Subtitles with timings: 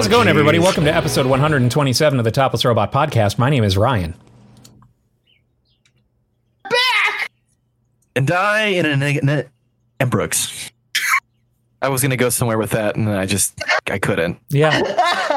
[0.00, 0.58] How's it going, everybody?
[0.58, 3.36] Welcome to episode 127 of the Topless Robot Podcast.
[3.36, 4.14] My name is Ryan.
[6.64, 7.30] Back!
[8.16, 9.50] And I in an in
[10.00, 10.72] and Brooks.
[11.82, 14.40] I was gonna go somewhere with that, and I just I couldn't.
[14.48, 14.80] Yeah.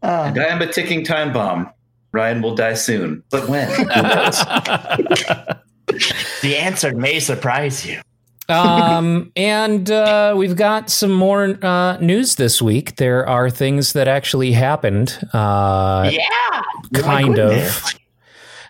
[0.00, 1.70] Uh, and I am a ticking time bomb.
[2.12, 3.68] Ryan will die soon, but when?
[6.42, 8.00] The answer may surprise you.
[8.48, 12.96] Um, and uh, we've got some more uh, news this week.
[12.96, 15.18] There are things that actually happened.
[15.32, 16.62] Uh, Yeah,
[17.02, 17.50] kind of.
[17.50, 17.94] goodness.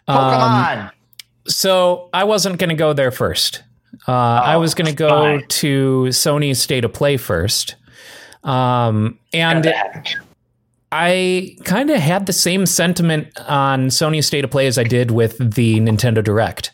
[0.09, 0.91] Um, Pokemon.
[1.47, 3.63] so I wasn't going to go there first.
[4.07, 5.45] Uh, I was going to go fine.
[5.49, 7.75] to Sony's State of Play first.
[8.45, 9.73] Um, and
[10.91, 15.11] I kind of had the same sentiment on Sony's State of Play as I did
[15.11, 16.71] with the Nintendo Direct,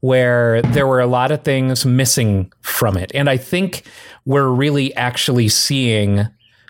[0.00, 3.10] where there were a lot of things missing from it.
[3.14, 3.82] And I think
[4.24, 6.26] we're really actually seeing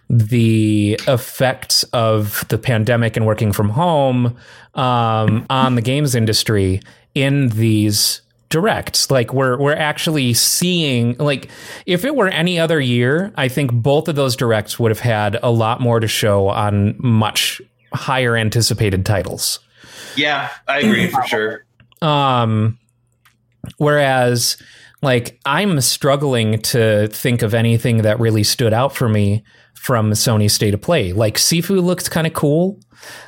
[0.09, 4.37] the effects of the pandemic and working from home
[4.75, 6.81] um, on the games industry
[7.15, 11.51] in these directs like we're we're actually seeing like
[11.85, 15.37] if it were any other year i think both of those directs would have had
[15.43, 17.61] a lot more to show on much
[17.93, 19.59] higher anticipated titles
[20.17, 21.65] yeah, I agree for sure.
[22.03, 22.79] um
[23.79, 24.57] whereas
[25.03, 29.43] like i'm struggling to think of anything that really stood out for me
[29.75, 32.79] from sony state of play like sifu looks kind of cool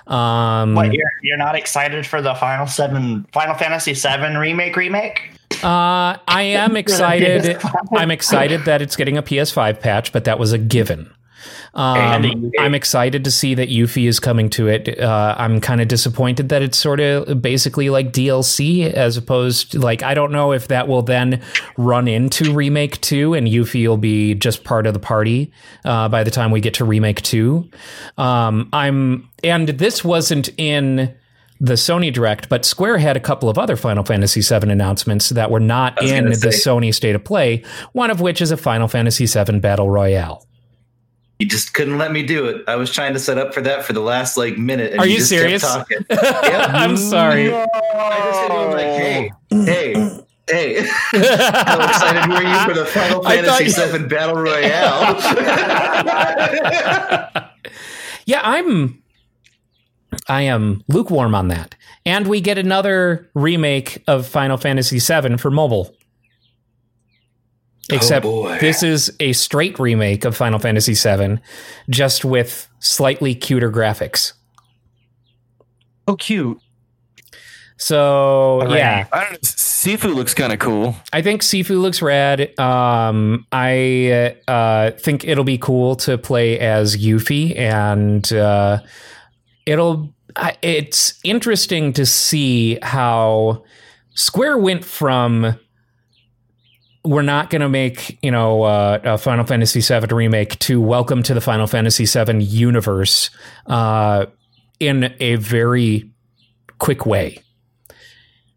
[0.07, 4.77] um What you're you're not excited for the Final Seven, Final Fantasy Seven remake?
[4.77, 5.31] Remake?
[5.63, 7.59] Uh, I am excited.
[7.93, 11.11] I'm excited that it's getting a PS5 patch, but that was a given.
[11.75, 14.99] Um, I'm excited to see that Yuffie is coming to it.
[15.01, 19.79] Uh, I'm kind of disappointed that it's sort of basically like DLC as opposed to
[19.79, 21.43] like I don't know if that will then
[21.77, 25.53] run into remake two and Yuffie will be just part of the party
[25.85, 27.71] uh, by the time we get to remake two.
[28.17, 31.15] Um, I'm and this wasn't in
[31.61, 35.51] the Sony Direct, but Square had a couple of other Final Fantasy VII announcements that
[35.51, 36.59] were not in the.
[36.59, 37.65] Sony State of Play.
[37.93, 40.45] One of which is a Final Fantasy VII Battle Royale.
[41.39, 42.65] You just couldn't let me do it.
[42.67, 44.91] I was trying to set up for that for the last like minute.
[44.93, 45.63] And Are you just serious?
[45.63, 45.99] Kept talking.
[46.11, 46.71] Yep.
[46.71, 47.55] I'm sorry.
[47.55, 47.65] I
[48.25, 49.93] just hit him like, hey, hey,
[50.51, 50.81] hey.
[51.13, 55.15] How excited were you for the Final I thought Fantasy you- VII Battle Royale?
[58.27, 59.03] Yeah, I'm
[60.29, 61.75] I am lukewarm on that.
[62.05, 65.95] And we get another remake of Final Fantasy VII for mobile.
[67.91, 68.59] Except boy.
[68.61, 71.39] this is a straight remake of Final Fantasy VII,
[71.89, 74.35] just with slightly cuter graphics.
[76.07, 76.61] Oh, cute.
[77.79, 79.39] So yeah, I don't know.
[79.39, 80.97] Sifu looks kind of cool.
[81.13, 82.59] I think Sifu looks rad.
[82.59, 88.81] Um, I uh, think it'll be cool to play as Yuffie, and uh,
[89.65, 90.13] it'll.
[90.35, 93.65] I, it's interesting to see how
[94.15, 95.59] Square went from
[97.09, 101.23] we're not going to make you know uh, a Final Fantasy VII remake to Welcome
[101.23, 103.31] to the Final Fantasy VII universe
[103.67, 104.27] uh,
[104.79, 106.11] in a very
[106.79, 107.39] quick way.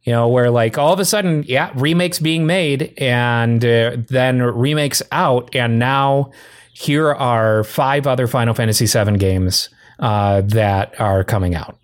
[0.03, 4.41] You know where like all of a sudden yeah remakes being made and uh, then
[4.41, 6.31] remakes out and now
[6.73, 9.69] here are five other final fantasy VII games
[9.99, 11.77] uh, that are coming out.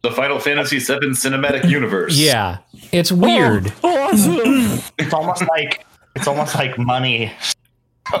[0.00, 2.16] The Final Fantasy VII Cinematic Universe.
[2.16, 2.58] yeah.
[2.92, 3.72] It's weird.
[3.82, 5.84] It's almost like
[6.18, 7.32] it's almost like money.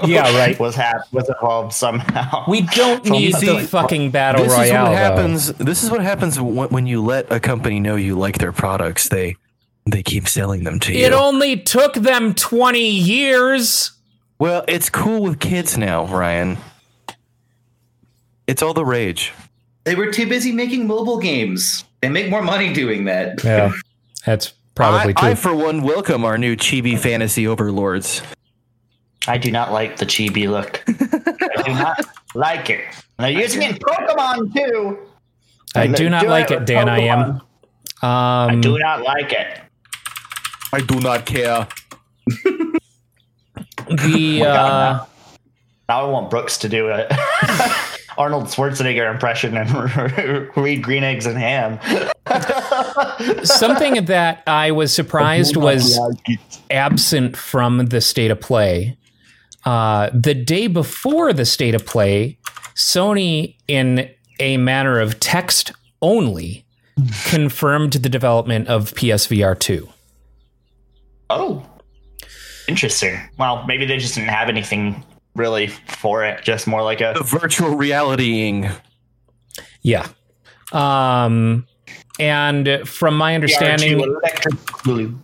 [0.04, 0.60] Yeah, right.
[0.60, 2.44] Was hap- was involved somehow.
[2.46, 4.94] we don't need see, the fucking battle this royale is what though.
[4.94, 5.46] happens.
[5.54, 9.08] This is what happens when, when you let a company know you like their products.
[9.08, 9.36] They
[9.86, 11.06] they keep selling them to you.
[11.06, 13.92] it only took them 20 years
[14.38, 16.58] well, it's cool with kids now, Ryan.
[18.46, 19.32] It's all the rage.
[19.84, 21.84] They were too busy making mobile games.
[22.00, 23.42] They make more money doing that.
[23.42, 23.72] yeah
[24.26, 28.22] that's probably I, true I, for one, welcome our new chibi fantasy overlords.
[29.26, 30.84] I do not like the chibi look.
[30.88, 32.84] I do not like it.
[33.18, 34.98] And they're using it in Pokemon too.
[35.74, 37.42] I do not do like it with dan i am Pokemon.
[38.00, 39.60] I um, do not like it.
[40.72, 41.66] I do not care.
[43.88, 45.04] the uh,
[45.88, 47.10] Now I want Brooks to do it.
[48.18, 51.78] Arnold Schwarzenegger impression and read Green Eggs and Ham.
[53.44, 55.98] Something that I was surprised was
[56.70, 58.98] absent from the state of play.
[59.64, 62.38] Uh, the day before the state of play,
[62.74, 64.10] Sony, in
[64.40, 65.72] a manner of text
[66.02, 66.64] only,
[67.26, 69.88] confirmed the development of PSVR 2.
[71.30, 71.64] Oh,
[72.66, 73.20] interesting.
[73.38, 75.04] Well, maybe they just didn't have anything
[75.38, 76.42] really for it.
[76.44, 78.68] Just more like a The virtual realitying.
[79.82, 80.08] Yeah.
[80.72, 81.66] Um,
[82.18, 84.20] and from my understanding,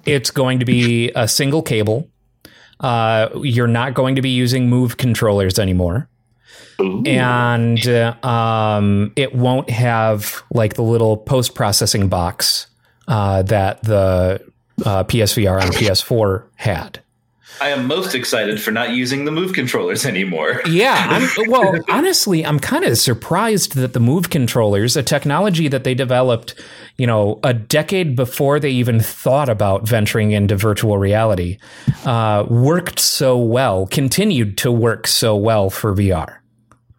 [0.06, 2.08] it's going to be a single cable.
[2.80, 6.08] Uh, you're not going to be using Move controllers anymore.
[6.78, 12.66] and uh, um, it won't have like the little post processing box
[13.06, 14.40] uh, that the
[14.84, 17.00] uh, PSVR on PS4 had.
[17.60, 20.60] I am most excited for not using the move controllers anymore.
[20.66, 25.84] Yeah, I'm, well, honestly, I'm kind of surprised that the Move controllers, a technology that
[25.84, 26.54] they developed,
[26.98, 31.58] you know, a decade before they even thought about venturing into virtual reality,
[32.04, 36.38] uh, worked so well, continued to work so well for VR.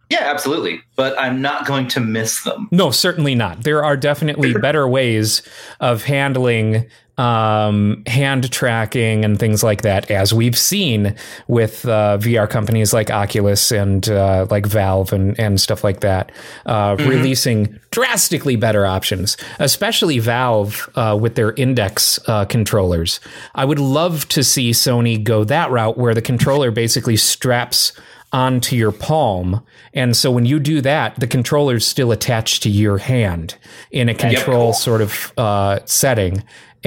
[0.08, 0.80] Yeah, absolutely.
[0.94, 2.68] But I'm not going to miss them.
[2.70, 3.64] No, certainly not.
[3.64, 5.42] There are definitely better ways
[5.80, 6.86] of handling
[7.18, 11.14] um, hand tracking and things like that, as we've seen
[11.48, 16.30] with uh, VR companies like Oculus and uh, like Valve and, and stuff like that,
[16.66, 23.20] uh, releasing drastically better options, especially Valve uh, with their index uh, controllers.
[23.54, 27.92] I would love to see Sony go that route where the controller basically straps
[28.32, 29.64] onto your palm.
[29.94, 33.56] And so when you do that, the controller is still attached to your hand
[33.90, 36.42] in a control sort of uh, setting.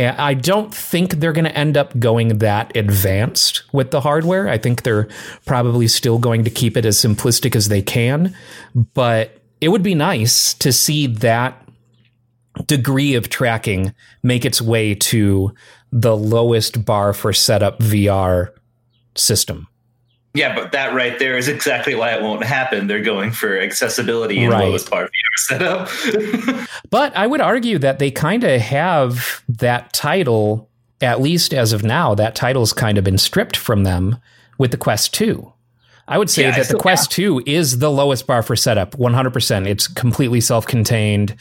[0.07, 4.48] I don't think they're going to end up going that advanced with the hardware.
[4.48, 5.07] I think they're
[5.46, 8.36] probably still going to keep it as simplistic as they can.
[8.94, 11.68] But it would be nice to see that
[12.66, 13.94] degree of tracking
[14.24, 15.54] make its way to
[15.92, 18.50] the lowest bar for setup VR
[19.16, 19.68] system.
[20.35, 22.85] Yeah, but that right there is exactly why it won't happen.
[22.87, 24.65] They're going for accessibility and Right.
[24.67, 25.89] lowest VR setup.
[26.91, 30.69] But I would argue that they kind of have that title,
[31.01, 34.17] at least as of now, that title's kind of been stripped from them
[34.57, 35.51] with the Quest 2.
[36.09, 39.67] I would say Yeah, that the Quest 2 is the lowest bar for setup, 100%.
[39.67, 41.35] It's completely self contained,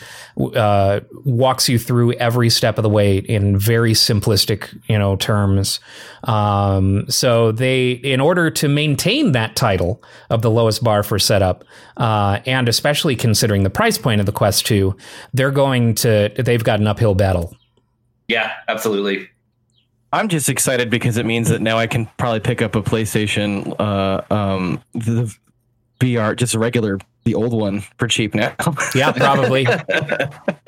[0.55, 5.81] uh, walks you through every step of the way in very simplistic, you know, terms.
[6.25, 11.65] Um, so they, in order to maintain that title of the lowest bar for setup,
[11.97, 14.95] uh, and especially considering the price point of the Quest 2,
[15.33, 17.57] they're going to, they've got an uphill battle.
[18.29, 19.31] yeah, absolutely.
[20.13, 23.79] I'm just excited because it means that now I can probably pick up a PlayStation,
[23.79, 25.35] uh, um, the
[26.01, 28.55] VR, just a regular, the old one for cheap now.
[28.95, 29.67] Yeah, probably.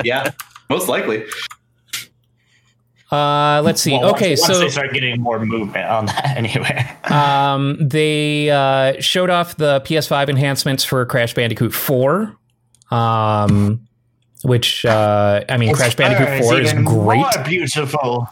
[0.05, 0.31] Yeah,
[0.69, 1.25] most likely.
[3.11, 3.93] Uh, let's see.
[3.93, 6.87] Well, okay, once, once so they start getting more movement on that, anyway.
[7.05, 12.37] Um, they uh, showed off the PS5 enhancements for Crash Bandicoot 4.
[12.91, 13.87] Um,
[14.43, 17.19] which uh, I mean, Crash Bandicoot 4 is even great.
[17.19, 18.29] More beautiful.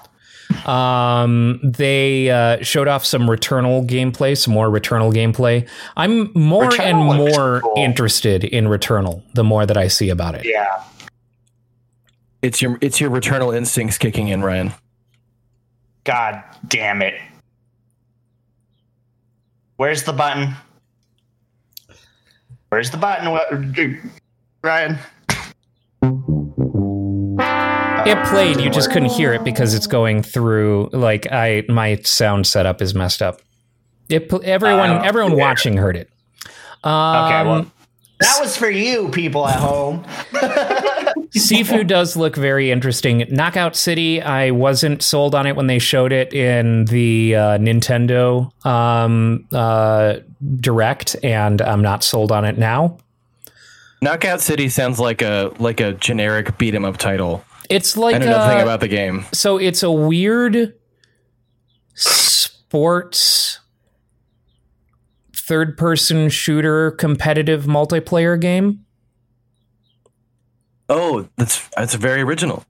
[0.67, 5.69] Um, they uh, showed off some Returnal gameplay, some more Returnal gameplay.
[5.97, 7.75] I'm more Returnal and more cool.
[7.77, 10.45] interested in Returnal the more that I see about it.
[10.45, 10.83] Yeah.
[12.43, 14.73] it's your it's your returnal instincts kicking in, Ryan.
[16.05, 17.14] God damn it.
[19.76, 20.55] Where's the button?
[22.71, 24.11] Where's the button?
[24.62, 24.99] Ryan?
[28.09, 32.47] It played, you just couldn't hear it because it's going through like I my sound
[32.47, 33.43] setup is messed up.
[34.09, 36.09] It everyone Uh, everyone watching heard it.
[36.85, 37.67] Um, Okay, well,
[38.21, 40.05] that was for you, people at home.
[41.37, 43.27] Sifu does look very interesting.
[43.29, 48.50] Knockout City, I wasn't sold on it when they showed it in the uh, Nintendo
[48.67, 50.17] um, uh,
[50.57, 52.97] Direct, and I'm not sold on it now.
[54.00, 57.45] Knockout City sounds like a like a generic beat 'em up title.
[57.69, 59.27] It's like I know nothing uh, about the game.
[59.33, 60.75] so it's a weird
[61.95, 63.61] sports
[65.35, 68.85] third person shooter competitive multiplayer game.
[70.89, 72.65] Oh, that's that's very original.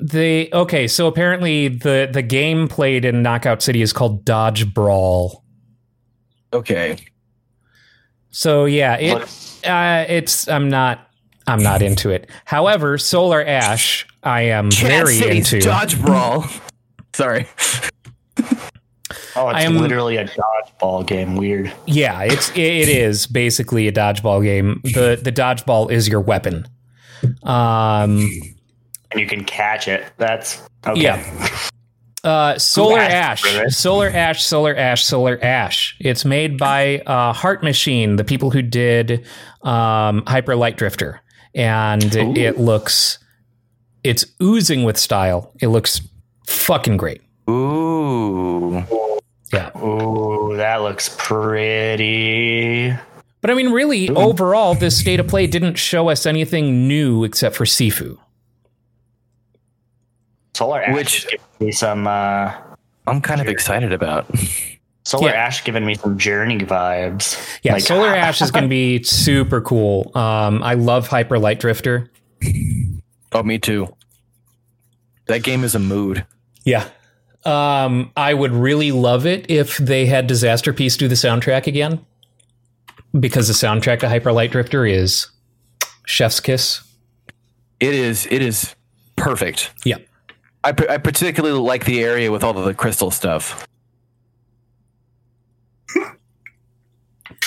[0.00, 5.44] The okay, so apparently the the game played in Knockout City is called Dodge Brawl.
[6.52, 6.96] Okay,
[8.30, 11.07] So yeah, it uh, it's I'm not
[11.48, 12.28] I'm not into it.
[12.44, 15.66] However, Solar Ash I am Cat very City's into.
[15.66, 16.44] Dodge Brawl.
[17.14, 17.46] Sorry.
[19.36, 21.36] Oh, it's I am- literally a dodgeball game.
[21.36, 21.72] Weird.
[21.86, 24.80] Yeah, it's it is basically a dodgeball game.
[24.84, 26.66] the The dodgeball is your weapon.
[27.42, 28.30] Um,
[29.10, 30.04] And you can catch it.
[30.18, 31.00] That's okay.
[31.00, 31.48] Yeah.
[32.24, 33.42] uh, Solar Ash.
[33.74, 35.96] Solar Ash, Solar Ash, Solar Ash.
[36.00, 39.24] It's made by uh, Heart Machine, the people who did
[39.62, 41.20] um, Hyper Light Drifter,
[41.54, 43.18] and it, it looks
[44.04, 45.52] it's oozing with style.
[45.60, 46.00] It looks
[46.46, 47.22] fucking great.
[47.48, 48.84] Ooh.
[49.52, 49.70] Yeah.
[49.78, 52.94] Ooh, that looks pretty.
[53.40, 57.56] But I mean, really, overall, this state of play didn't show us anything new except
[57.56, 58.18] for Sifu.
[60.54, 62.06] Solar Ash Which- is me some.
[62.06, 62.52] Uh,
[63.06, 64.26] I'm kind of excited about.
[65.08, 65.36] Solar Yeah.
[65.46, 67.38] Ash giving me some Journey vibes.
[67.62, 70.12] Yeah, Like- Solar Ash is going to be super cool.
[70.14, 72.10] Um, I love Hyper Light Drifter.
[73.32, 73.88] Oh, me too.
[75.28, 76.26] That game is a mood.
[76.64, 76.86] Yeah.
[77.46, 82.04] Um, I would really love it if they had Disasterpeace do the soundtrack again.
[83.18, 85.28] Because the soundtrack to Hyper Light Drifter is
[86.04, 86.82] Chef's Kiss.
[87.80, 88.26] It is.
[88.30, 88.74] It is
[89.16, 89.70] perfect.
[89.86, 89.96] Yeah.
[90.64, 93.66] I, p- I particularly like the area with all of the crystal stuff.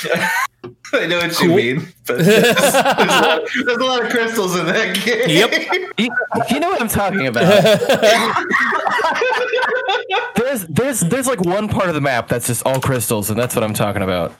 [0.93, 4.55] I know what you mean, but there's, there's a lot, there's a lot of crystals
[4.57, 5.29] in that game.
[5.29, 5.51] Yep.
[5.97, 6.09] You,
[6.49, 7.45] you know what I'm talking about.
[10.35, 13.55] there's there's there's like one part of the map that's just all crystals, and that's
[13.55, 14.33] what I'm talking about.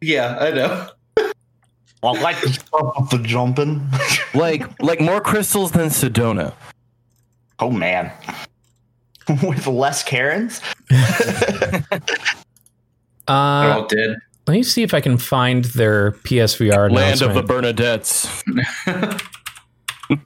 [0.00, 0.88] yeah, I know.
[2.02, 3.86] I like the stuff with the jumping.
[4.34, 6.52] Like like more crystals than Sedona.
[7.58, 8.12] oh man.
[9.42, 10.60] with less Karens?
[10.90, 11.82] They're
[13.28, 14.16] Uh, all dead.
[14.46, 17.42] Let me see if I can find their PSVR Land of the.
[17.42, 18.26] Bernadettes.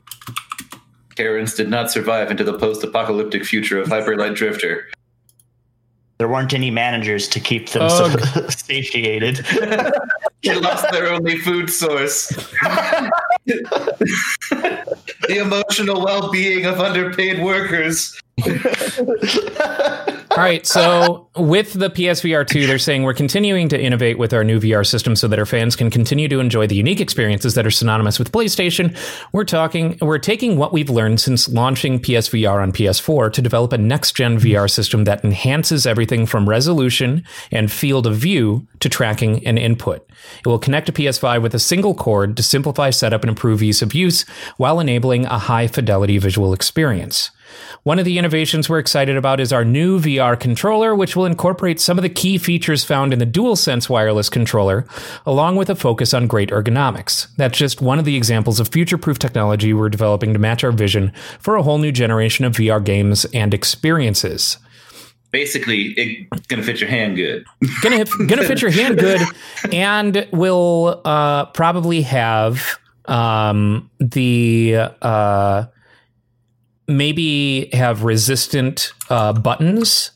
[1.16, 4.88] Karens did not survive into the post-apocalyptic future of Hyper Light Drifter.
[6.18, 8.20] There weren't any managers to keep them Ugh.
[8.20, 9.44] so satiated.
[10.42, 12.28] They lost their only food source.
[13.44, 13.60] the
[15.28, 18.18] emotional well-being of underpaid workers.
[20.30, 24.44] All right, so with the PSVR 2, they're saying we're continuing to innovate with our
[24.44, 27.66] new VR system so that our fans can continue to enjoy the unique experiences that
[27.66, 28.96] are synonymous with PlayStation.
[29.32, 33.78] We're talking we're taking what we've learned since launching PSVR on PS4 to develop a
[33.78, 39.58] next-gen VR system that enhances everything from resolution and field of view to tracking and
[39.58, 40.08] input.
[40.38, 43.82] It will connect to PS5 with a single cord to simplify setup and improve ease
[43.82, 44.22] of use
[44.58, 47.32] while enabling a high-fidelity visual experience.
[47.82, 51.80] One of the innovations we're excited about is our new VR controller, which will incorporate
[51.80, 54.86] some of the key features found in the DualSense wireless controller,
[55.24, 57.28] along with a focus on great ergonomics.
[57.36, 60.72] That's just one of the examples of future proof technology we're developing to match our
[60.72, 64.58] vision for a whole new generation of VR games and experiences.
[65.30, 67.44] Basically, it's gonna fit your hand good.
[67.82, 69.20] Gonna, hit- gonna fit your hand good,
[69.72, 74.88] and will uh, probably have um, the.
[75.00, 75.66] Uh,
[76.90, 80.10] maybe have resistant uh, buttons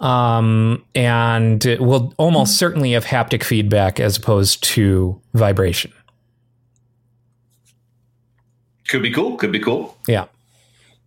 [0.00, 5.92] um, and it will almost certainly have haptic feedback as opposed to vibration.
[8.88, 9.36] Could be cool.
[9.36, 9.96] Could be cool.
[10.06, 10.26] Yeah.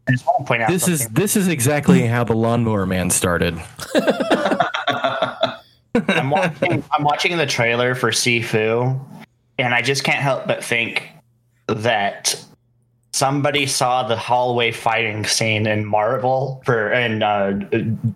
[0.07, 3.09] I just want to point out This is this is exactly how the lawnmower man
[3.09, 3.61] started.
[5.93, 8.99] I'm watching I'm watching the trailer for Sifu,
[9.59, 11.09] and I just can't help but think
[11.67, 12.43] that
[13.17, 17.59] somebody saw the hallway fighting scene in Marvel for in uh,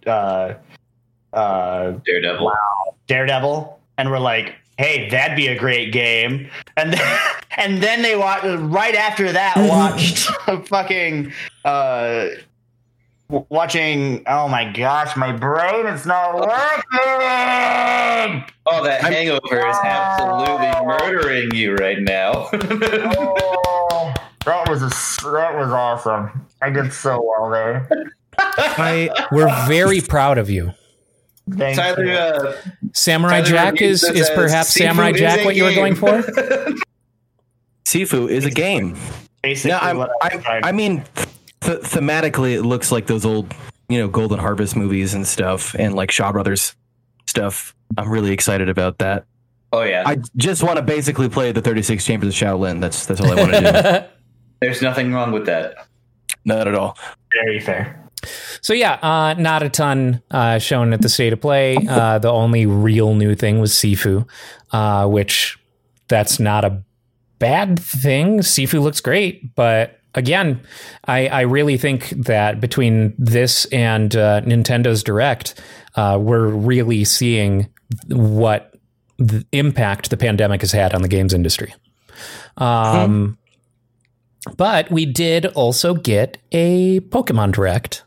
[0.05, 0.53] uh,
[1.33, 2.51] uh, Daredevil.
[3.07, 7.19] Daredevil, and we're like, "Hey, that'd be a great game." And then,
[7.57, 10.29] and then they watched right after that watched
[10.67, 11.33] fucking
[11.65, 12.27] uh,
[13.27, 14.23] watching.
[14.27, 16.49] Oh my gosh, my brain is not working.
[18.67, 22.49] Oh, that hangover is absolutely murdering you right now.
[22.53, 24.13] Oh,
[24.45, 24.89] that was a,
[25.31, 26.47] that was awesome.
[26.61, 27.87] I did so well there.
[28.37, 30.73] I We're very proud of you.
[31.51, 32.11] Thank Tyler, you.
[32.13, 32.55] uh,
[32.93, 36.21] Samurai Tyler Jack is, reviews is perhaps Samurai Jack a what you were going for?
[37.85, 38.97] Sifu is a game.
[39.41, 41.03] Basically, No, I'm, I, I, I mean,
[41.61, 43.53] th- thematically, it looks like those old,
[43.89, 46.75] you know, Golden Harvest movies and stuff, and like Shaw Brothers
[47.25, 47.75] stuff.
[47.97, 49.25] I'm really excited about that.
[49.73, 52.79] oh yeah, I just want to basically play the 36 Chambers of Shaolin.
[52.79, 54.15] That's that's all I want to do.
[54.61, 55.87] there's nothing wrong with that.
[56.45, 56.97] Not at all.
[57.43, 57.97] very fair.
[58.61, 61.77] So yeah, uh, not a ton uh, shown at the state of play.
[61.89, 64.27] Uh, the only real new thing was Sifu,
[64.71, 65.57] uh, which
[66.07, 66.83] that's not a
[67.39, 68.39] bad thing.
[68.39, 70.61] Sifu looks great, but again,
[71.05, 75.59] I, I really think that between this and uh, Nintendo's Direct,
[75.95, 77.67] uh, we're really seeing
[78.07, 78.75] what
[79.17, 81.73] the impact the pandemic has had on the games industry.
[82.57, 83.37] Um,
[84.57, 88.03] But we did also get a Pokemon Direct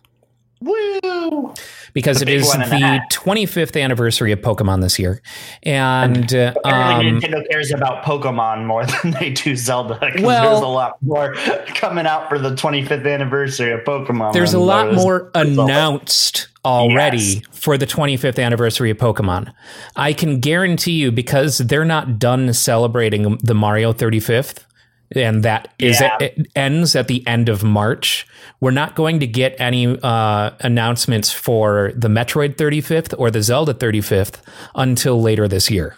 [0.61, 1.53] Woo!
[1.93, 5.21] because The it big is one in the the 25th anniversary of Pokemon this year.
[5.63, 9.99] And uh, Apparently, um, Nintendo cares about Pokemon more than they do Zelda.
[10.21, 11.35] Well- there's a lot more
[11.75, 14.33] coming out for the 25th anniversary of Pokemon.
[14.33, 15.63] There's a lot there is more Zelda.
[15.63, 17.43] announced already Yes.
[17.53, 19.53] for the 25th anniversary of Pokemon.
[19.97, 24.64] I can guarantee you because they're not done celebrating the Mario 35th
[25.13, 26.17] and that is Yeah.
[26.21, 28.27] it ends at the end of March.
[28.61, 33.75] We're not going to get any uh, announcements for the Metroid 35th or the Zelda
[33.75, 34.37] 35th
[34.75, 35.97] until later this year.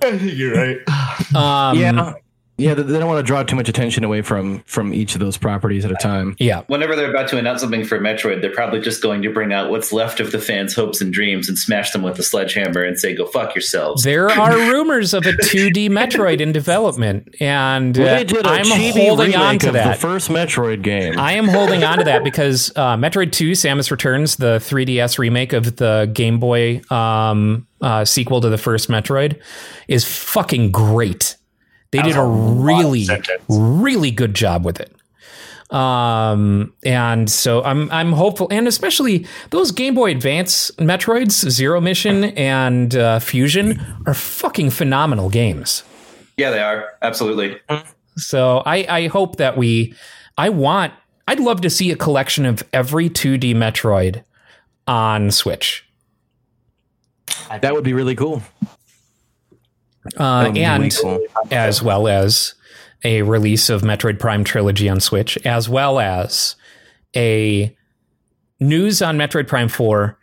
[0.02, 0.78] You're right.
[1.34, 2.14] Um, yeah,
[2.58, 2.74] yeah.
[2.74, 5.36] They they don't want to draw too much attention away from from each of those
[5.36, 6.36] properties at a time.
[6.38, 6.62] Yeah.
[6.66, 9.70] Whenever they're about to announce something for Metroid, they're probably just going to bring out
[9.70, 12.98] what's left of the fans' hopes and dreams and smash them with a sledgehammer and
[12.98, 18.06] say, "Go fuck yourselves." There are rumors of a 2D Metroid in development, and Well,
[18.14, 19.94] uh, they did a I'm holding on to that.
[19.94, 21.18] the first Metroid game.
[21.18, 25.52] I am holding on to that because uh, Metroid 2 Samus Returns, the 3DS remake
[25.52, 29.40] of the Game Boy um, uh, sequel to the first Metroid,
[29.88, 31.36] is fucking great.
[31.92, 33.06] They did a really,
[33.48, 34.92] really good job with it.
[35.72, 42.24] Um, and so I'm I'm hopeful, and especially those Game Boy Advance Metroids, Zero Mission
[42.24, 45.82] and uh, Fusion, are fucking phenomenal games.
[46.36, 47.58] yeah, they are absolutely.
[48.16, 49.94] So I, I hope that we,
[50.36, 50.92] I want,
[51.26, 54.22] I'd love to see a collection of every 2D Metroid
[54.86, 55.88] on Switch.
[57.48, 58.42] that would be really cool.
[60.16, 61.20] Uh, That and cool.
[61.50, 62.54] as well as
[63.04, 66.56] a release of Metroid Prime Trilogy on Switch, as well as
[67.16, 67.74] a
[68.60, 70.18] news on Metroid Prime 4,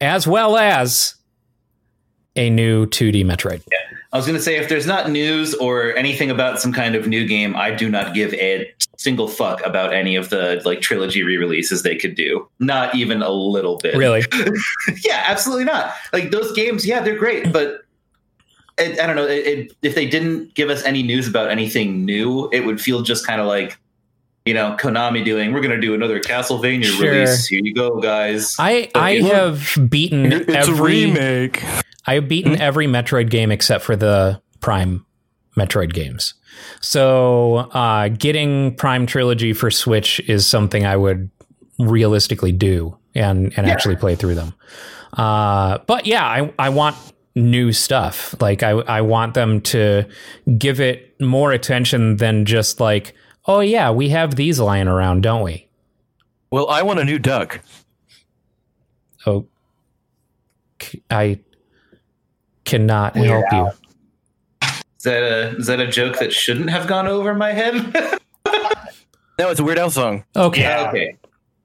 [0.00, 1.14] as well as
[2.36, 3.62] a new 2D Metroid.
[4.12, 7.06] I was going to say, if there's not news or anything about some kind of
[7.06, 11.22] new game, I do not give a single fuck about any of the like trilogy
[11.22, 12.48] re-releases they could do.
[12.58, 13.96] Not even a little bit.
[13.96, 14.24] Really?
[15.04, 15.92] yeah, absolutely not.
[16.12, 17.82] Like those games, yeah, they're great, but
[18.78, 19.26] it, I don't know.
[19.26, 23.02] It, it, if they didn't give us any news about anything new, it would feel
[23.02, 23.78] just kind of like,
[24.44, 25.52] you know, Konami doing.
[25.52, 27.10] We're going to do another Castlevania Sure.
[27.10, 27.46] release.
[27.46, 28.56] Here you go, guys.
[28.58, 29.28] I, I Okay.
[29.28, 31.62] have beaten every remake.
[32.06, 35.04] I've beaten every Metroid game except for the Prime
[35.56, 36.34] Metroid games.
[36.80, 41.30] So uh, getting Prime Trilogy for Switch is something I would
[41.78, 44.54] realistically do and and actually play through them.
[45.12, 46.96] Uh, but yeah, I I want
[47.38, 48.34] new stuff.
[48.40, 50.04] Like I I want them to
[50.56, 53.14] give it more attention than just like,
[53.46, 55.68] oh yeah, we have these lying around, don't we?
[56.50, 57.60] Well, I want a new duck.
[59.26, 59.46] Oh,
[61.10, 61.40] I
[62.64, 63.70] cannot help you.
[64.62, 68.18] Is that a is that a joke that shouldn't have gone over my head?
[69.38, 70.24] No, it's a Weird Al song.
[70.34, 70.62] Okay.
[70.62, 70.88] Yeah.
[70.88, 71.16] okay,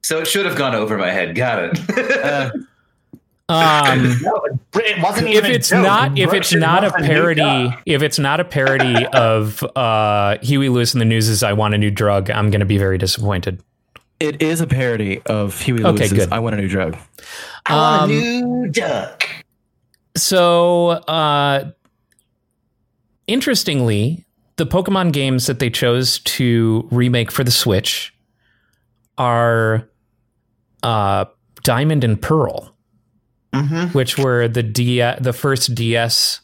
[0.02, 1.34] so it should have gone over my head.
[1.34, 2.24] Got it.
[2.24, 2.50] Uh,
[3.48, 4.40] Um, No,
[4.74, 5.82] it wasn't if even a it's joke.
[5.82, 10.94] not if it's not a parody if it's not a parody of uh Huey Lewis
[10.94, 13.62] and the News' is I want a new drug, I'm gonna be very disappointed.
[14.20, 16.32] it is a parody of Huey Okay, Lewis's good.
[16.32, 16.96] "I Want a New Drug."
[17.66, 19.28] I want Um, a new duck.
[20.16, 21.70] So uh
[23.26, 24.24] interestingly,
[24.56, 28.14] the Pokemon games that they chose to remake for the Switch
[29.18, 29.88] are
[30.82, 31.26] uh
[31.62, 32.73] Diamond and Pearl.
[33.54, 33.96] Mm-hmm.
[33.96, 36.40] which were the D- the first DS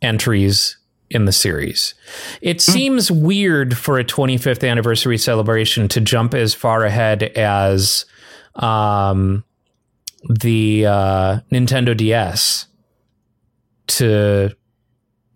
[0.00, 0.76] entries
[1.10, 1.94] in the series.
[2.40, 8.06] It seems weird for a 25th anniversary celebration to jump as far ahead as
[8.54, 9.44] um,
[10.30, 12.66] the uh, Nintendo DS
[13.88, 14.56] to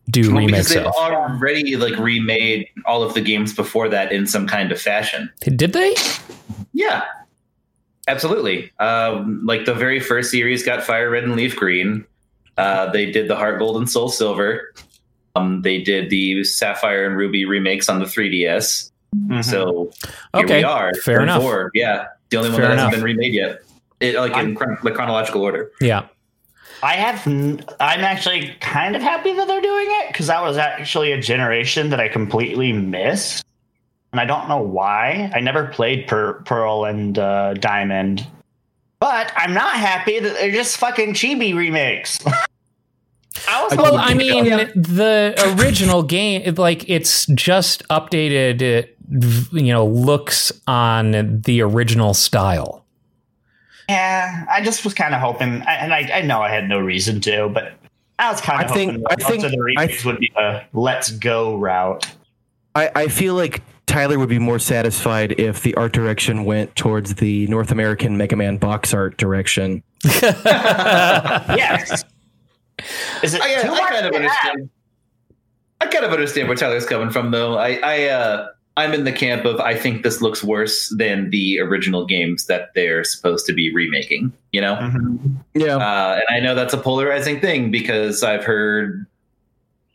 [0.09, 0.95] do Well, because remakes they've of.
[0.95, 5.31] already like remade all of the games before that in some kind of fashion.
[5.41, 5.95] Did they?
[6.73, 7.05] Yeah,
[8.09, 8.73] absolutely.
[8.79, 12.05] Um, like the very first series got Fire Red and Leaf Green.
[12.57, 14.73] Uh, they did the Heart Gold and Soul Silver.
[15.35, 18.91] Um, they did the Sapphire and Ruby remakes on the 3DS.
[19.43, 19.91] So
[20.35, 20.93] here Okay, we are.
[20.95, 21.43] fair enough.
[21.43, 21.71] four.
[21.75, 22.87] Yeah, the only one Fair that enough.
[22.91, 23.61] hasn't been remade yet.
[24.01, 25.71] It, like in chron- the chronological order.
[25.81, 26.07] Yeah.
[26.83, 27.27] I have.
[27.27, 31.89] I'm actually kind of happy that they're doing it because that was actually a generation
[31.91, 33.43] that I completely missed,
[34.13, 35.31] and I don't know why.
[35.35, 38.27] I never played per- Pearl and uh, Diamond,
[39.01, 42.19] but I'm not happy that they're just fucking chibi remakes.
[43.49, 48.87] I was Well, I mean, the original game, like it's just updated, uh,
[49.57, 52.85] you know, looks on the original style.
[53.89, 56.79] yeah, I just was kind of hoping, I- and I, I know I had no
[56.81, 57.73] reason to, but
[58.19, 60.19] I was kind I of think- hoping I most think- of the I remakes would
[60.19, 62.11] be a let's go route.
[62.75, 67.15] I, I feel like Tyler would be more satisfied if the art direction went towards
[67.17, 69.83] the North American Mega Man box art direction.
[70.05, 72.05] Yes.
[73.23, 74.71] Is it I, too I much kind of understand.
[75.81, 77.57] I kind of understand where Tyler's coming from, though.
[77.57, 81.59] I, I, uh, I'm in the camp of I think this looks worse than the
[81.61, 84.33] original games that they're supposed to be remaking.
[84.53, 85.37] You know, Mhm.
[85.55, 85.77] Yeah.
[85.77, 89.07] uh, and I know that's a polarizing thing because I've heard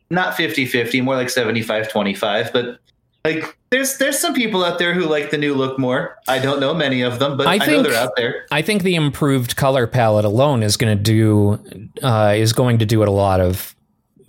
[0.09, 2.79] not 50-50, more like 75-25, but
[3.25, 6.17] like there's there's some people out there who like the new look more.
[6.27, 8.45] I don't know many of them, but I I, know think- they're out there.
[8.51, 11.59] I think the improved color palette alone is going to do
[12.03, 13.75] uh, is going to do it a lot of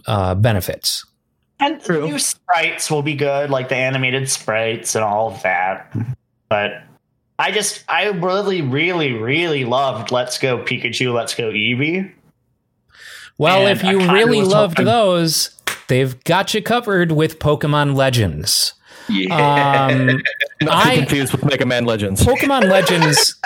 [0.07, 1.05] uh, benefits.
[1.61, 2.09] And the True.
[2.09, 5.94] new sprites will be good, like the animated sprites and all of that.
[6.48, 6.83] But
[7.38, 12.12] I just, I really, really, really loved Let's Go Pikachu, Let's Go Eevee.
[13.38, 15.50] Well, And if you really loved hoping- those,
[15.88, 18.74] they've got you covered with Pokemon Legends.
[19.08, 19.86] Yeah.
[19.90, 20.20] Um, Not to
[20.60, 22.24] be I- confused with Mega Man Legends.
[22.24, 23.34] Pokemon Legends.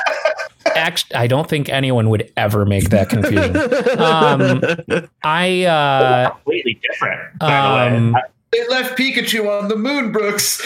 [0.74, 3.56] Act, I don't think anyone would ever make that confusion.
[4.00, 4.60] Um,
[5.22, 7.46] I uh, Completely different, by
[7.90, 8.20] the Um, way.
[8.52, 10.60] they left Pikachu on the moon, Brooks.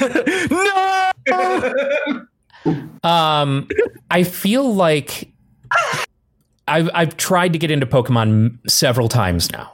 [0.50, 2.26] no!
[3.02, 3.68] Um,
[4.10, 5.30] I feel like
[6.68, 9.72] I've I've tried to get into Pokemon several times now,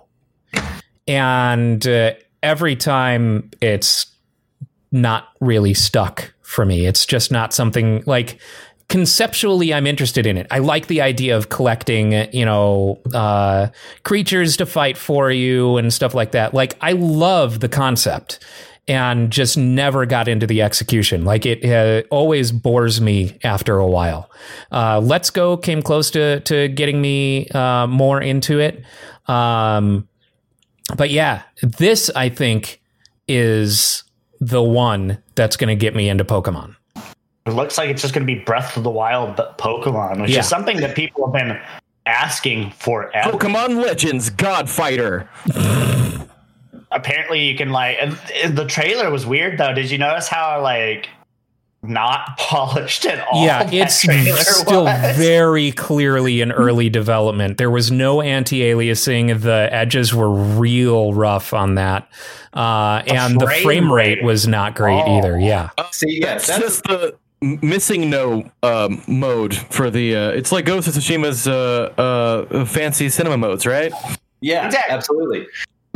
[1.07, 4.07] and uh, every time it's
[4.93, 6.87] not really stuck for me.
[6.87, 8.41] It's just not something like
[8.89, 10.47] conceptually I'm interested in it.
[10.51, 13.69] I like the idea of collecting, you know, uh,
[14.05, 16.55] creatures to fight for you and stuff like that.
[16.55, 18.39] Like I love the concept
[18.89, 21.25] and just never got into the execution.
[21.25, 24.31] Like it uh, always bores me after a while.
[24.71, 28.85] Uh, Let's Go came close to to getting me uh, more into it.
[29.27, 30.09] Um,
[30.97, 32.81] but yeah, this I think
[33.27, 34.05] is
[34.41, 36.77] the one that's going to get me into Pokemon.
[37.47, 40.31] It looks like it's just going to be Breath of the Wild, but Pokemon, which
[40.33, 40.41] Yeah.
[40.41, 41.61] is something that people have been
[42.05, 43.11] asking for.
[43.15, 45.29] Pokemon Legends God Fighter.
[46.91, 47.97] Apparently, you can like.
[48.01, 49.75] And and the trailer was weird though.
[49.75, 51.09] Did you notice how like
[51.83, 53.45] not polished at all?
[53.45, 55.17] yeah, it's still was?
[55.17, 57.59] very clearly in early development.
[57.59, 59.41] There was no anti-aliasing.
[59.43, 62.09] The edges were real rough on that,
[62.55, 64.25] uh, and the frame frame rate rate.
[64.25, 65.19] was not great Oh.
[65.19, 65.39] either.
[65.39, 70.17] Yeah, See, yeah, That's that's, just the MissingNo um, mode for the.
[70.17, 73.93] Uh, it's like Ghost of Tsushima's uh, uh, fancy cinema modes, right?
[74.41, 74.95] yeah, Exactly.
[74.95, 75.47] absolutely.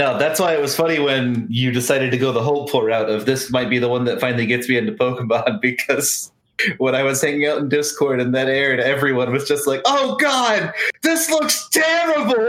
[0.00, 3.26] No, that's why it was funny when you decided to go the hopeful route of
[3.26, 6.32] this might be the one that finally gets me into Pokemon because
[6.78, 10.16] when I was hanging out in Discord and that aired, everyone was just like, "Oh
[10.18, 12.48] God, this looks terrible."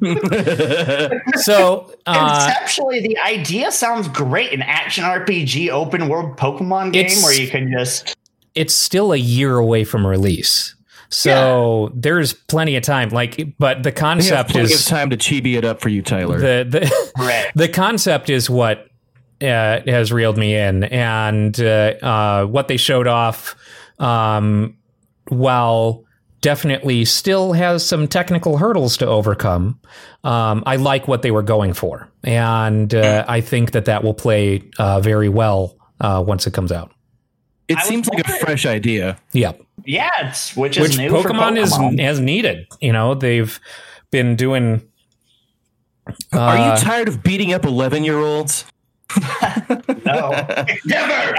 [1.36, 4.52] so uh, Conceptually, the idea sounds great.
[4.52, 8.14] An action RPG open world Pokemon game where you can just.
[8.54, 10.74] it's still a year away from release.
[11.12, 13.10] So there's plenty of time.
[13.10, 16.38] Like, but the concept plenty of is time to chibi it up for you, Tyler.
[16.38, 17.50] the the Right.
[17.54, 18.88] the concept is what
[19.40, 23.54] uh, has reeled me in, and uh, uh, what they showed off,
[23.98, 24.76] um,
[25.28, 26.04] while
[26.40, 29.78] definitely still has some technical hurdles to overcome.
[30.24, 34.14] Um, I like what they were going for, and uh, I think that that will
[34.14, 36.92] play uh, very well uh, once it comes out.
[37.72, 39.18] It I seems like a fresh idea.
[39.32, 39.60] Yep.
[39.84, 41.94] Yeah, it's which is which new Pokemon, for Pokemon.
[41.94, 42.66] is has needed.
[42.80, 43.58] You know, they've
[44.10, 44.82] been doing.
[46.32, 48.64] Are uh, you tired of beating up 11 year olds?
[50.04, 50.30] No,
[50.84, 51.36] Never.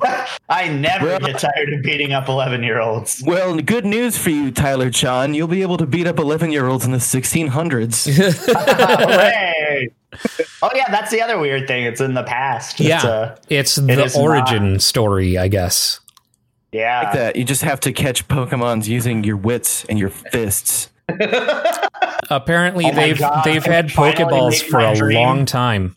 [0.48, 3.22] I never Well- get tired of beating up eleven-year-olds.
[3.24, 5.34] Well, good news for you, Tyler Chan.
[5.34, 8.08] You'll be able to beat up 11 year olds in the 1600s.
[10.62, 10.70] Hooray!
[10.72, 11.84] oh yeah, that's the other weird thing.
[11.84, 12.80] It's in the past.
[12.80, 14.16] It's, Yeah, uh, it's the not.
[14.16, 16.00] origin story, I guess.
[16.72, 17.02] yeah.
[17.02, 17.36] like that.
[17.36, 20.88] You just have to catch Pokemons using your wits and your fists.
[22.30, 25.18] Apparently, Oh they've God, they've had Pokeballs for a dream?
[25.18, 25.96] long time.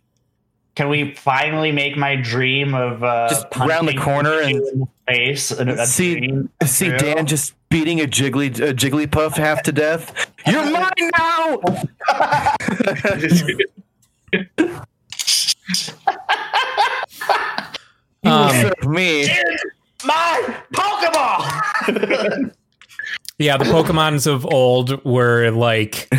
[0.76, 4.88] Can we finally make my dream of uh, Just round the corner and- in the
[5.08, 5.52] face?
[5.52, 6.98] A, a See, dream see true?
[6.98, 10.30] Dan just beating a jiggly a Jigglypuff half to death.
[10.46, 11.62] You're mine now.
[18.24, 19.28] You Um, me.
[20.04, 22.52] My Pokeball.
[23.38, 26.10] Yeah, the Pokemons of old were like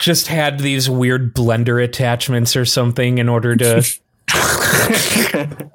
[0.00, 3.82] just had these weird blender attachments or something in order to.
[4.28, 5.70] Hang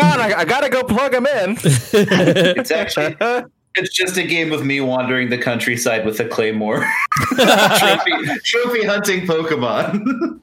[0.00, 1.56] on, I, I gotta go plug them in.
[1.62, 3.16] It's actually
[3.78, 6.84] it's just a game of me wandering the countryside with a claymore,
[7.34, 8.12] trophy,
[8.44, 10.40] trophy hunting Pokemon.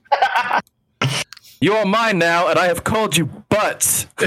[1.61, 4.07] You are mine now, and I have called you butts.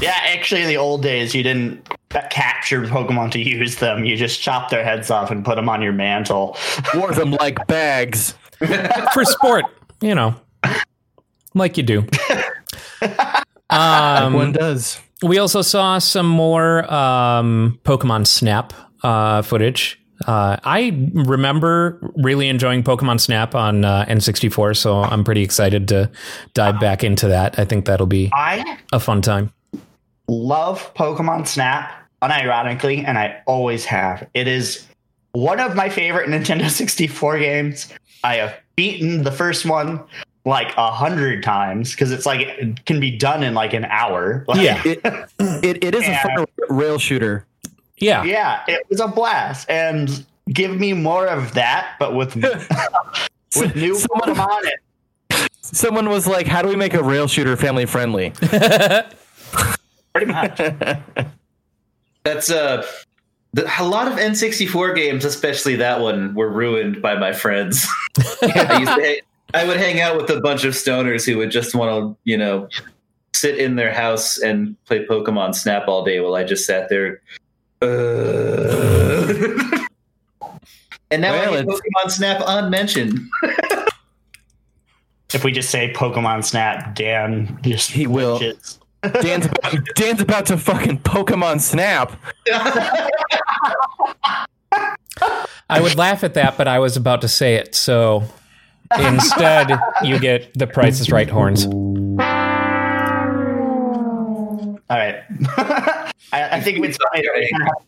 [0.00, 4.04] Yeah, actually, in the old days, you didn't capture Pokemon to use them.
[4.04, 6.56] You just chopped their heads off and put them on your mantle.
[6.96, 8.34] Wore them like bags.
[9.12, 9.66] for sport,
[10.00, 10.34] you know,
[11.54, 12.04] like you do.
[13.70, 15.00] Um, One does.
[15.22, 18.72] We also saw some more um, Pokemon Snap
[19.02, 20.00] uh, footage.
[20.26, 26.10] Uh, I remember really enjoying Pokemon Snap on uh, N64, so I'm pretty excited to
[26.54, 27.58] dive back into that.
[27.58, 29.52] I think that'll be I a fun time.
[30.28, 34.26] love Pokemon Snap, unironically, and I always have.
[34.34, 34.86] It is
[35.32, 37.92] one of my favorite Nintendo 64 games.
[38.22, 40.02] I have beaten the first one
[40.44, 44.44] like a hundred times because it's like it can be done in like an hour.
[44.46, 44.82] Like, Yeah.
[44.84, 45.00] It,
[45.64, 46.22] it, it is Yeah.
[46.22, 47.46] a fun rail shooter.
[47.98, 49.70] Yeah, yeah, it was a blast.
[49.70, 52.34] And give me more of that, but with
[53.56, 54.60] with new Someone- Pokemon.
[55.30, 58.30] And Someone was like, "How do we make a rail shooter family friendly?"
[60.12, 60.60] pretty much.
[62.24, 62.86] That's uh,
[63.78, 67.86] a lot of N64 games, especially that one, were ruined by my friends.
[68.42, 69.16] I, used to hang,
[69.54, 72.36] I would hang out with a bunch of stoners who would just want to, you
[72.36, 72.68] know,
[73.32, 77.22] sit in their house and play Pokemon Snap all day while I just sat there.
[77.80, 77.86] Uh...
[81.10, 83.20] and now Well, I get Pokemon Snap unmentioned.
[85.32, 88.40] if we just say Pokemon Snap, Dan just He will.
[88.40, 88.78] glitches.
[89.22, 92.18] Dan's about, Dan's about to fucking Pokemon Snap.
[95.68, 98.24] I would laugh at that, but I was about to say it, so
[98.98, 101.66] instead you get the Price is Right horns.
[104.90, 105.22] All right.
[106.32, 107.84] I, I think it's funny we kind of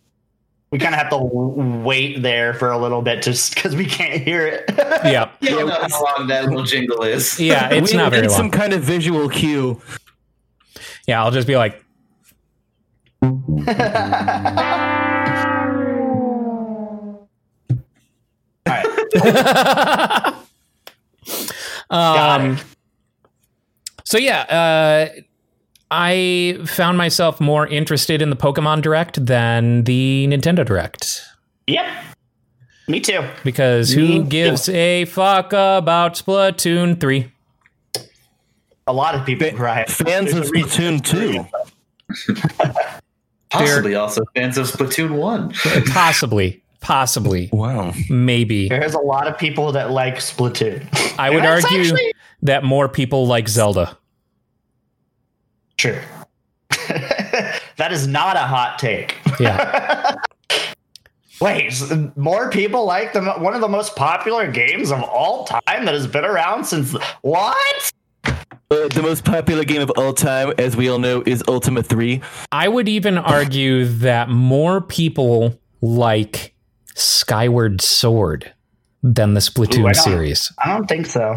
[0.70, 4.20] we kind of have to wait there for a little bit just because we can't
[4.22, 4.64] hear it.
[5.04, 7.38] Yeah, You don't know how long that little jingle is.
[7.38, 9.80] yeah, it's we not very need some kind of visual cue.
[11.06, 11.84] Yeah, I'll just be like,
[13.22, 13.32] All
[18.66, 20.34] right.
[21.90, 22.58] Got um,
[24.04, 25.20] so yeah, uh,
[25.90, 31.22] I found myself more interested in the Pokemon Direct than the Nintendo Direct
[31.66, 31.86] Yep.
[32.88, 33.20] Me too.
[33.44, 34.28] because Me who too.
[34.28, 37.32] gives a fuck about Splatoon three?
[38.86, 39.84] A lot of people cry.
[39.86, 40.76] Fans of There's.
[40.76, 41.44] Splatoon 2.
[43.50, 45.52] Possibly also fans of Splatoon 1.
[45.92, 47.92] Possibly, possibly, Wow.
[48.08, 48.68] maybe.
[48.68, 50.86] There's a lot of people that like Splatoon.
[51.18, 53.98] I would That's argue actually- that more people like Zelda.
[55.76, 55.98] True.
[56.70, 59.16] that is not a hot take.
[59.40, 60.14] Yeah.
[61.40, 61.74] Wait,
[62.16, 66.06] more people like the one of the most popular games of all time that has
[66.06, 67.92] been around since what?
[68.24, 72.22] Uh, the most popular game of all time, as we all know, is Ultima 3.
[72.52, 76.54] I would even argue that more people like
[76.96, 78.52] Skyward Sword
[79.02, 80.52] than the Splatoon Ooh, I series.
[80.58, 81.36] I don't think so.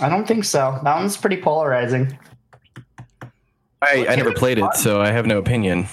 [0.00, 0.78] I don't think so.
[0.82, 2.18] That one's pretty polarizing.
[3.82, 5.86] I, I never played it, so I have no opinion.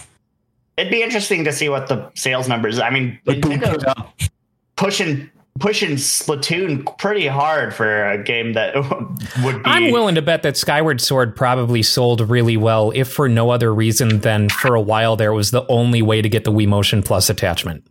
[0.78, 2.80] It'd be interesting to see what the sales numbers.
[2.80, 4.30] I mean, Nintendo's
[4.76, 8.76] pushing pushing Splatoon pretty hard for a game that
[9.44, 9.70] would be.
[9.70, 13.74] I'm willing to bet that Skyward Sword probably sold really well, if for no other
[13.74, 17.04] reason than for a while there was the only way to get the Wii Motion
[17.04, 17.86] Plus attachment.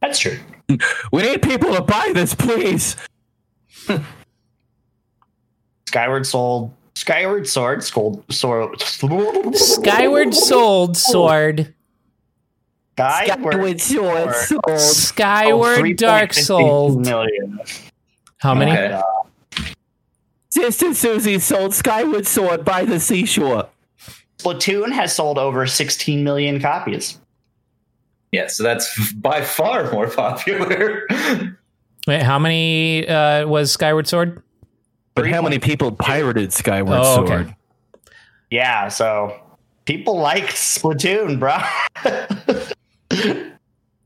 [0.00, 0.38] That's true.
[1.12, 2.96] We need people to buy this, please.
[5.88, 6.72] Skyward sold.
[6.94, 11.74] Skyward Sword, Sold, Sword, Skyward Sold Sword.
[12.96, 14.60] Skyward Sword sold.
[14.68, 17.06] Oh, Skyward Dark 3.50 Sold.
[17.06, 17.60] million.
[18.38, 18.72] How many?
[18.72, 18.92] Okay.
[18.92, 19.02] Uh,
[20.50, 23.68] Sister Susie sold Skyward Sword by the seashore.
[24.38, 27.18] Splatoon has sold over 16 million copies.
[28.32, 31.06] Yeah, so that's by far more popular.
[32.06, 34.42] Wait, how many uh, was Skyward Sword?
[35.14, 37.28] But how many people pirated Skyward Oh, okay.
[37.28, 37.54] Sword?
[38.50, 39.38] Yeah, so
[39.84, 41.58] people like Splatoon, bro.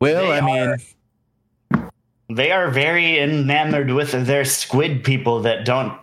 [0.01, 1.91] Well, They I mean,
[2.31, 5.99] they are very enamored with their squid people that don't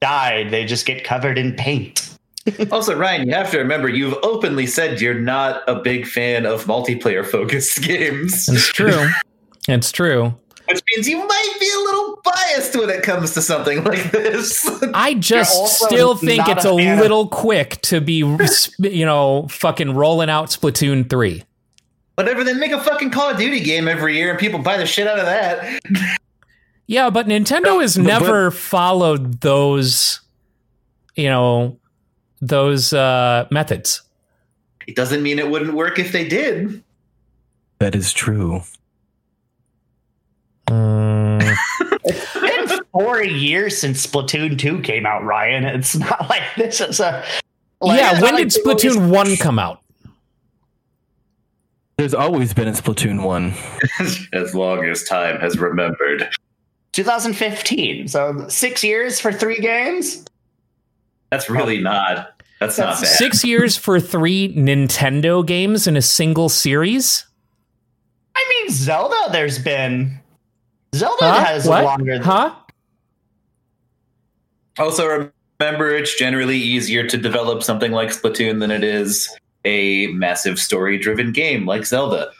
[0.00, 2.17] die; they just get covered in paint.
[2.72, 6.64] also, Ryan, you have to remember you've openly said you're not a big fan of
[6.64, 8.48] multiplayer focused games.
[8.48, 9.08] It's true.
[9.68, 10.34] It's true.
[10.66, 14.68] which means you might be a little biased when it comes to something like this.
[14.94, 18.24] I just still think it's a a little quick to be,
[18.78, 21.44] you know, fucking rolling out Splatoon 3.
[22.14, 24.86] Whatever, then make a fucking Call of Duty game every year and people buy the
[24.86, 25.80] shit out of that.
[26.86, 30.20] Yeah, but Nintendo has but- never followed those,
[31.14, 31.78] you know,
[32.40, 34.02] those uh, methods.
[34.86, 36.82] It doesn't mean it wouldn't work if they did.
[37.78, 38.62] That is true.
[40.68, 41.56] Mm,
[42.04, 45.64] It's been four years since Splatoon 2 came out, Ryan.
[45.64, 47.24] It's not like this is a.
[47.80, 49.82] like, yeah, when not did like they always- Splatoon 1 come out?
[51.98, 53.54] There's always been in Splatoon 1.
[54.32, 56.28] as long as time has remembered.
[56.92, 58.08] 2015.
[58.08, 60.24] So six years for three games?
[61.30, 61.82] That's really oh.
[61.82, 62.42] not.
[62.60, 63.06] That's not bad.
[63.06, 67.24] Six years for three Nintendo games in a single series?
[68.34, 70.18] I mean, Zelda, there's been.
[70.94, 71.44] Zelda Huh?
[71.44, 71.84] has What?
[71.84, 72.22] longer than.
[72.22, 72.54] Huh?
[74.78, 79.28] Also, remember, it's generally easier to develop something like Splatoon than it is
[79.64, 82.30] a massive story-driven game like Zelda,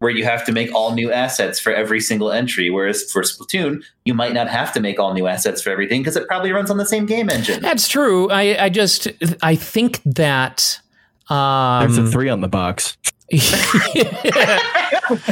[0.00, 2.70] where you have to make all new assets for every single entry.
[2.70, 6.16] Whereas for Splatoon, you might not have to make all new assets for everything because
[6.16, 7.60] it probably runs on the same game engine.
[7.60, 8.30] That's true.
[8.30, 9.08] I, I just,
[9.42, 10.80] I think that.
[11.28, 12.96] Um, There's a three on the box.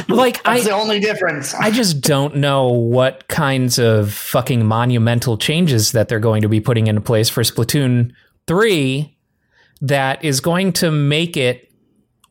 [0.07, 1.53] like, That's the only difference.
[1.55, 6.61] I just don't know what kinds of fucking monumental changes that they're going to be
[6.61, 8.13] putting into place for Splatoon
[8.47, 9.17] 3
[9.81, 11.68] that is going to make it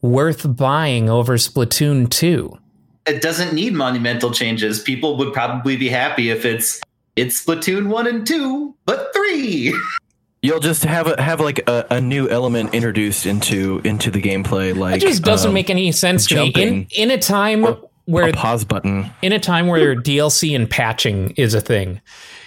[0.02, 2.58] worth buying over Splatoon 2.
[3.06, 4.80] It doesn't need monumental changes.
[4.80, 6.80] People would probably be happy if it's
[7.16, 9.74] it's Splatoon one and two, but three.
[10.42, 14.76] You'll just have a, have like a, a new element introduced into into the gameplay.
[14.76, 16.52] Like It just doesn't um, make any sense to me.
[16.54, 17.66] In, in a time
[18.04, 19.10] where a pause button.
[19.20, 22.00] in a time where DLC and patching is a thing,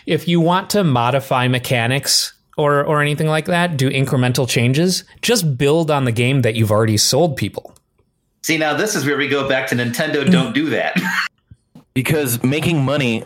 [0.05, 5.57] if you want to modify mechanics or or anything like that, do incremental changes, just
[5.57, 7.75] build on the game that you've already sold people.
[8.43, 10.29] See, now this is where we go back to Nintendo.
[10.29, 10.97] Don't do that.
[11.93, 13.25] Because making money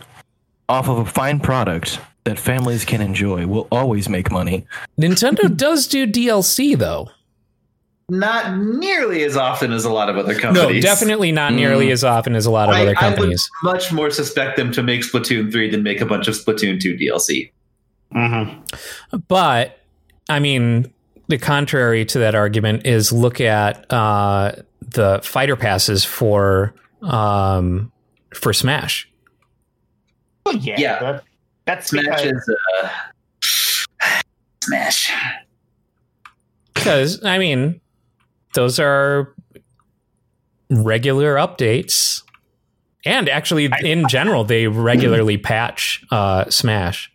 [0.68, 4.66] off of a fine product that families can enjoy will always make money.
[4.98, 7.08] Nintendo does do DLC though.
[8.08, 10.84] Not nearly as often as a lot of other companies.
[10.84, 11.92] No, definitely not nearly mm.
[11.92, 13.50] as often as a lot of I, other I would companies.
[13.64, 16.96] much more suspect them to make Splatoon 3 than make a bunch of Splatoon 2
[16.96, 17.50] DLC.
[18.16, 19.26] Mhm.
[19.28, 19.78] But
[20.28, 20.92] I mean,
[21.28, 27.92] the contrary to that argument is look at uh, the fighter passes for um,
[28.34, 29.08] for Smash.
[30.44, 30.76] Well, yeah.
[30.78, 30.98] Yeah.
[31.00, 31.24] that-
[31.66, 32.88] that's Smash because- is uh,
[34.62, 35.12] Smash.
[36.74, 37.80] Because I mean,
[38.54, 39.34] those are
[40.70, 42.22] regular updates,
[43.04, 47.10] and actually, in general, they regularly patch uh, Smash.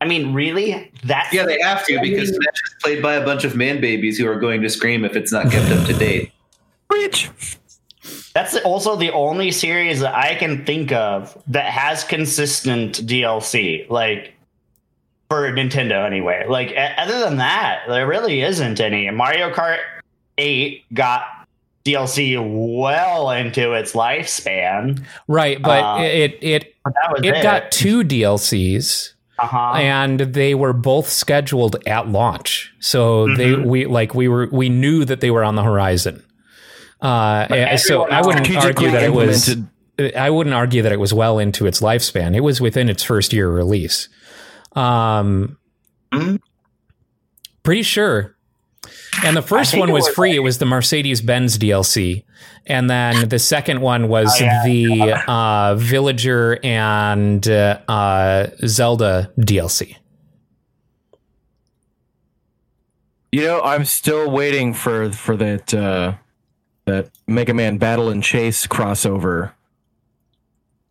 [0.00, 0.90] I mean, really?
[1.04, 4.16] That's Yeah, they have to because Smash is played by a bunch of man babies
[4.18, 6.32] who are going to scream if it's not kept up to date.
[6.90, 7.30] Rich.
[8.34, 13.88] That's also the only series that I can think of that has consistent DLC.
[13.90, 14.34] Like
[15.28, 16.46] for Nintendo, anyway.
[16.48, 19.10] Like a- other than that, there really isn't any.
[19.10, 19.78] Mario Kart
[20.38, 21.24] Eight got
[21.84, 27.42] DLC well into its lifespan, Right, but Uh, it it but it it.
[27.42, 29.12] got two DLCs.
[29.42, 29.72] Uh-huh.
[29.76, 32.72] and they were both scheduled at launch.
[32.80, 33.68] So they Mm-hmm.
[33.68, 36.22] we like we were we knew that they were on the horizon.
[37.00, 39.56] Uh, so I wouldn't argue that it was.
[40.16, 42.34] I wouldn't argue that it was well into its lifespan.
[42.34, 44.08] It was within its first year release.
[44.74, 45.58] Um,
[46.12, 46.40] Mhm.
[47.62, 48.34] pretty sure.
[49.24, 50.34] And the first one was was free.
[50.34, 52.24] It was the Mercedes Benz DLC,
[52.66, 54.64] and then the second one was Oh, yeah.
[54.64, 59.96] the uh, Villager and uh, uh, Zelda DLC.
[63.32, 66.14] You know, I'm still waiting for for that uh,
[66.86, 69.52] that Mega Man Battle and Chase crossover.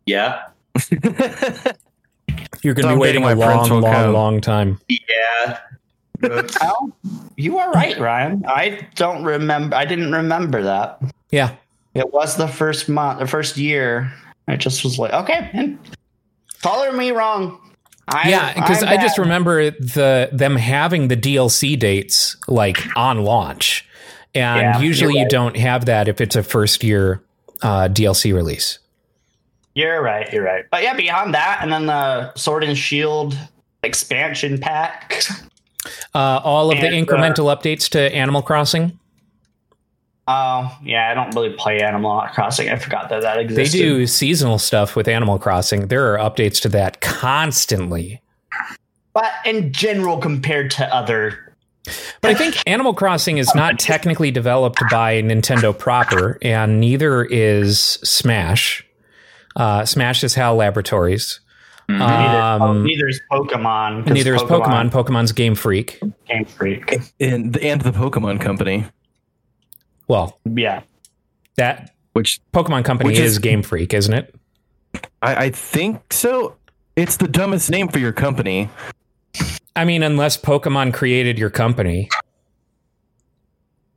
[0.06, 0.42] Yeah,
[0.90, 4.12] You're going to Someday be waiting a long, long, come.
[4.12, 4.80] long time.
[4.88, 5.58] yeah.
[6.22, 6.96] Well,
[7.36, 8.44] you are right, Ryan.
[8.46, 9.76] I don't remember.
[9.76, 11.00] I didn't remember that.
[11.30, 11.56] Yeah.
[11.94, 14.12] It was the first month, the first year.
[14.46, 15.78] I just was like, okay, and
[16.62, 17.58] color me wrong.
[18.08, 23.86] I, yeah, because I'm just remember the them having the DLC dates like on launch,
[24.34, 27.22] and Yeah, usually you're you don't have that if it's a first year
[27.62, 28.78] uh, DLC release.
[29.74, 30.30] You're right.
[30.32, 30.64] You're right.
[30.70, 33.38] But yeah, beyond that, and then the Sword and Shield
[33.82, 35.22] expansion pack.
[36.14, 38.98] Uh, all of the And, uh, incremental updates to Animal Crossing.
[40.28, 42.68] Oh, yeah, I don't really play Animal Crossing.
[42.68, 43.72] I forgot that that exists.
[43.72, 45.88] They do seasonal stuff with Animal Crossing.
[45.88, 48.20] There are updates to that constantly.
[49.12, 51.54] But in general, compared to other.
[52.20, 57.80] But I think Animal Crossing is not technically developed by Nintendo proper, and neither is
[57.80, 58.86] Smash.
[59.56, 61.40] Uh, Smash is HAL Laboratories.
[61.98, 64.06] Neither, Um, neither is Pokemon.
[64.12, 64.90] neither is Pokemon.
[64.90, 66.00] Pokemon's Game Freak.
[66.28, 66.98] Game Freak.
[67.20, 68.84] And the, and the Pokemon Company,
[70.08, 70.82] Well, Yeah.
[71.56, 74.34] that which Pokemon Company Which is, is- Game Freak, isn't it?
[75.22, 76.56] I, I think so.
[76.96, 78.68] It's the dumbest name for your company.
[79.76, 82.08] I mean, unless Pokemon created your company.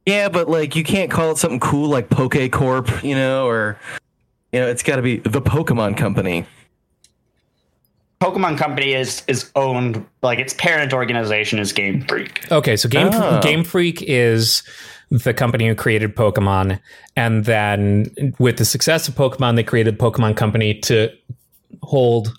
[0.05, 3.79] Yeah, but like you can't call it something cool like Poke Corp, you know, or
[4.51, 6.45] you know, it's got to be the Pokemon Company.
[8.23, 12.49] Pokemon Company is is owned like its parent organization is Game Freak.
[12.51, 13.41] Okay, so Game Oh.
[13.41, 14.63] Game Freak is
[15.11, 16.79] the company who created Pokemon,
[17.17, 18.07] and then
[18.39, 21.09] with the success of Pokemon, they created Pokemon Company to
[21.81, 22.33] hold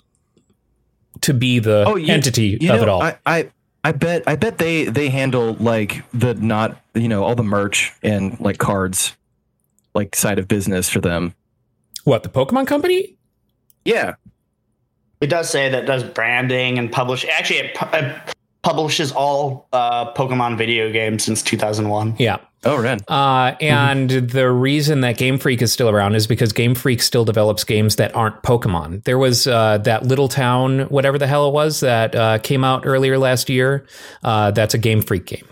[1.21, 3.01] to be the Oh, you- entity You of know, it all.
[3.03, 3.49] I, I
[3.83, 7.93] I bet I bet they they handle like the not you know all the merch
[8.01, 9.15] and like cards,
[9.93, 11.35] like side of business for them.
[12.05, 13.15] what the Pokemon Company?
[13.85, 14.15] Yeah,
[15.21, 17.25] It does say that it does branding and publish.
[17.25, 22.15] Actually, it, pu- it publishes all uh, Pokemon video games since 2001.
[22.19, 22.37] Yeah.
[22.67, 22.99] Oh, Ren.
[23.07, 23.63] Uh, Mm-hmm.
[23.63, 27.63] and the reason that Game Freak is still around is because Game Freak still develops
[27.63, 29.03] games that aren't Pokemon.
[29.03, 32.85] There was uh, that Little Town, whatever the hell it was, that uh, came out
[32.87, 33.85] earlier last year.
[34.23, 35.45] Uh, that's a Game Freak game.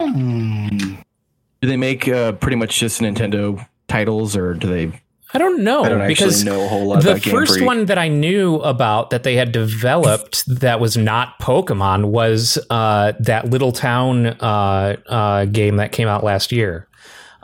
[0.00, 5.00] Do they make uh, pretty much just Nintendo titles, or do they?
[5.34, 7.66] I don't know I don't because actually know a whole lot the Game first Freak.
[7.66, 13.12] one that I knew about that they had developed that was not Pokemon was uh,
[13.20, 16.86] that Little Town uh, uh, game that came out last year.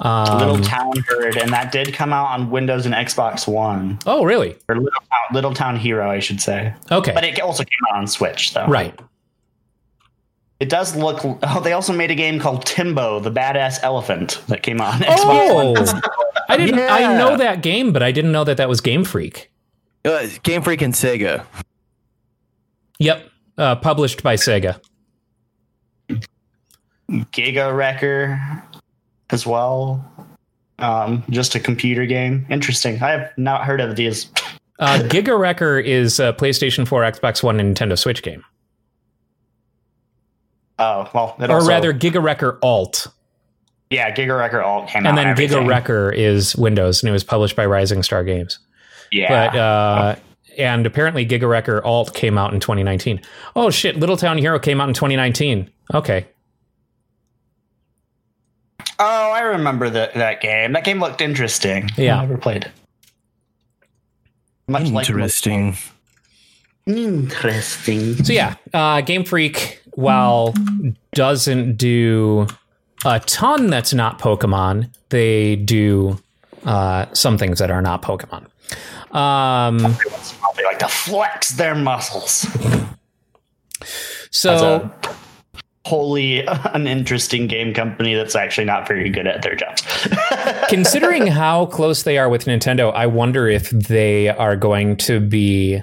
[0.01, 4.23] Um, Little Town Herd, and that did come out on Windows and Xbox One, oh,
[4.25, 4.57] really?
[4.69, 6.73] or Little Town, Little Town Hero, I should say.
[6.93, 7.13] Okay.
[7.13, 8.67] But it also came out on Switch, though.
[8.67, 8.97] right.
[10.61, 11.21] It does look.
[11.25, 15.01] Oh, they also made a game called Tembo, the Badass Elephant, that came out on
[15.01, 16.03] Xbox Oh, One.
[16.49, 16.79] I didn't.
[16.81, 19.51] I know that game, but I didn't know that that was Game Freak.
[20.05, 21.45] Uh, Game Freak and Sega.
[22.99, 23.29] Yep,
[23.59, 24.81] uh, published by Sega.
[27.11, 28.41] Giga Wrecker
[29.31, 30.05] as well.
[30.79, 32.47] Um, just a computer game.
[32.51, 33.03] Interesting.
[33.03, 34.31] I have not heard of these.
[34.79, 38.45] Uh, Giga Wrecker is a PlayStation 4, Xbox One, and Nintendo Switch game,
[40.79, 43.09] Oh, well, it or also- rather, Giga Wrecker Alt,
[43.91, 45.19] yeah, Giga Wrecker Alt came out.
[45.19, 45.37] and then.
[45.37, 48.59] Giga Wrecker is Windows, and it was published by Rising Star Games.
[49.11, 49.51] Yeah.
[49.51, 50.17] But uh,
[50.59, 53.21] and apparently, Giga Wrecker Alt came out in 2019.
[53.57, 53.97] Oh shit!
[53.97, 55.71] Little Town Hero came out in 2019.
[55.95, 56.27] Okay,
[58.99, 60.73] oh, I remember that that game.
[60.73, 61.91] That game looked interesting.
[61.97, 62.19] Yeah.
[62.19, 62.73] I never played it.
[64.71, 65.71] Much Interesting.
[65.71, 65.79] like
[66.87, 68.23] interesting.
[68.23, 70.55] so yeah, uh, Game Freak, while
[71.13, 72.47] doesn't do
[73.05, 76.19] a ton that's not Pokemon, they do
[76.65, 78.47] uh, some things that are not Pokemon.
[79.15, 79.79] Um,
[80.57, 82.47] They like to flex their muscles.
[84.31, 84.91] so
[85.87, 89.83] wholly uninteresting game company that's actually not very good at their jobs.
[90.69, 95.83] considering how close they are with Nintendo, I wonder if they are going to be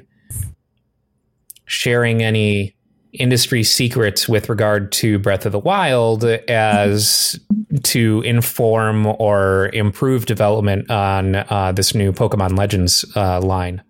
[1.65, 2.75] sharing any
[3.15, 7.39] industry secrets with regard to Breath of the Wild as
[7.83, 13.81] to inform or improve development on uh, this new Pokemon Legends uh, line.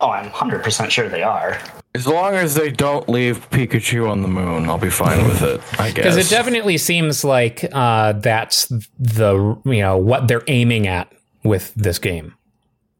[0.00, 1.58] oh, I'm 100% sure they are.
[1.94, 5.60] As long as they don't leave Pikachu on the moon, I'll be fine with it.
[5.78, 5.94] I guess.
[5.94, 8.66] Because it definitely seems like uh, that's
[8.98, 11.12] the you know what they're aiming at
[11.44, 12.34] with this game.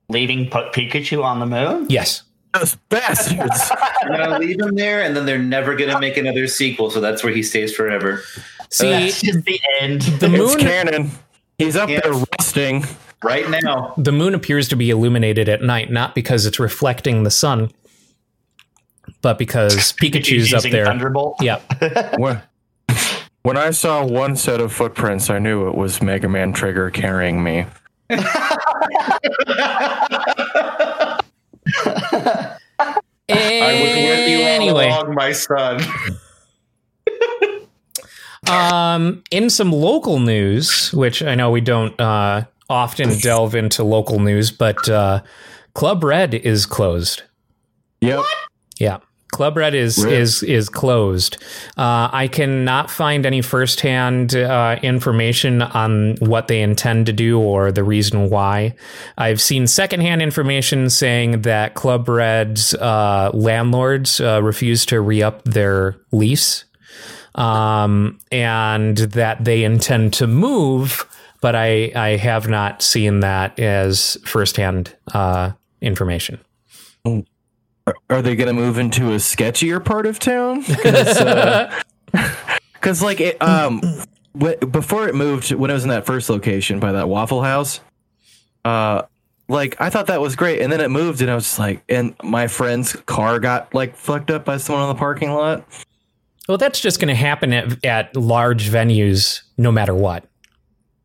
[0.09, 1.87] Leaving put Pikachu on the moon?
[1.89, 2.23] Yes.
[2.55, 3.71] Those bastards.
[4.09, 6.91] They're gonna leave him there, and then they're never gonna make another sequel.
[6.91, 8.23] So that's where he stays forever.
[8.71, 10.03] See, uh, That's just the end.
[10.03, 11.11] the it's moon canon.
[11.59, 12.03] He's up Yes.
[12.03, 12.85] there rusting.
[13.23, 17.31] Right now, the moon appears to be illuminated at night, not because it's reflecting the
[17.31, 17.71] sun,
[19.23, 20.85] but because Pikachu's up using there.
[20.87, 21.37] Thunderbolt.
[21.41, 21.61] Yeah.
[22.19, 22.43] When,
[23.43, 27.43] when I saw one set of footprints, I knew it was Mega Man Trigger carrying
[27.43, 27.67] me.
[31.77, 32.57] I
[33.29, 35.81] was with you all Anyway, along, my son.
[38.49, 44.19] um, in some local news, which I know we don't uh, often delve into local
[44.21, 45.23] news, but uh,
[45.75, 47.23] Club Red is closed.
[48.01, 48.23] Yep.
[48.79, 48.99] Yeah.
[49.35, 50.17] Club Red is Really?
[50.17, 51.39] is is closed.
[51.77, 57.73] Uh, I cannot find any firsthand uh, information on what they intend to do or
[57.73, 58.77] the reason why.
[59.19, 65.43] I've seen secondhand information saying that Club Red's uh, landlords uh, refuse to re up
[65.43, 66.65] their lease,
[67.35, 71.05] um, and that they intend to move.
[71.41, 76.39] But I I have not seen that as firsthand uh, information.
[77.05, 77.25] Are,
[78.09, 80.61] are they going to move into a sketchier part of town?
[82.73, 83.83] Because like it, um,
[84.41, 87.81] wh- before it moved, when it was in that first location by that Waffle House,
[88.65, 89.03] uh,
[89.49, 91.83] like I thought that was great, and then it moved, and I was just like,
[91.89, 95.65] and my friend's car got like fucked up by someone on the parking lot.
[96.49, 100.25] Well, that's just going to happen at, at large venues, no matter what.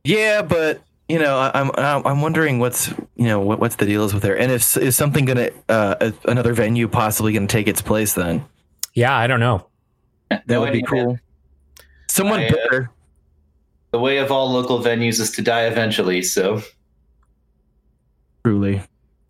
[0.03, 3.85] Yeah, but you know, I, I'm I'm I'm wondering what's you know what, what's the
[3.85, 7.67] deal is with there, and is is something gonna uh, another venue possibly gonna take
[7.67, 8.45] its place then?
[8.93, 9.67] Yeah, I don't know.
[10.29, 10.87] That No would be idea.
[10.89, 11.19] cool.
[12.07, 12.91] Someone I, uh, better.
[13.91, 16.21] The way of all local venues is to die eventually.
[16.21, 16.61] So
[18.45, 18.81] Truly.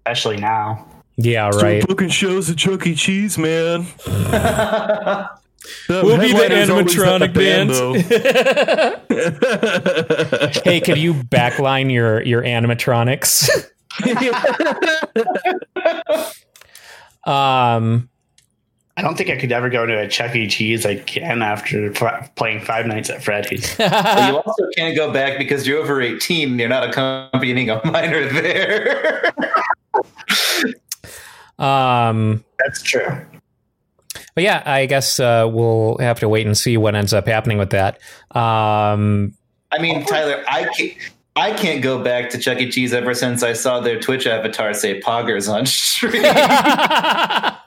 [0.05, 0.85] Especially now.
[1.17, 1.85] Yeah, right.
[1.85, 2.95] booking shows at Chuck E.
[2.95, 3.85] Cheese, man.
[5.87, 7.71] We'll be the animatronic band.
[10.63, 13.49] hey, could you backline your your animatronics?
[17.25, 18.09] um,
[18.99, 20.45] I don't think I could ever go to a Chuck E.
[20.45, 23.73] Cheese again after f- playing Five Nights at Freddy's.
[23.77, 27.79] But you also can't go back because you're over 18 and you're not accompanying a
[27.85, 29.31] minor there.
[31.65, 33.07] um, That's true.
[34.35, 37.57] But yeah, I guess uh, we'll have to wait and see what ends up happening
[37.57, 37.99] with that.
[38.31, 39.33] Um,
[39.71, 40.93] I mean, Tyler, I can't.
[41.35, 42.69] I can't go back to Chuck E.
[42.69, 46.21] Cheese ever since I saw their Twitch avatar say "poggers" on stream.
[46.23, 47.61] that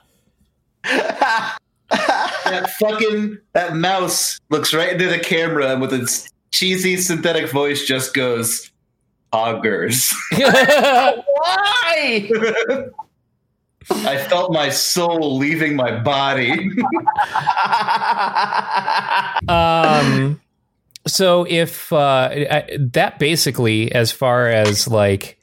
[2.79, 8.13] fucking that mouse looks right into the camera and with its cheesy synthetic voice just
[8.13, 8.71] goes
[9.31, 12.29] "poggers." Why?
[13.91, 16.69] I felt my soul leaving my body.
[19.47, 20.39] um
[21.05, 25.37] so if uh I- that basically as far as like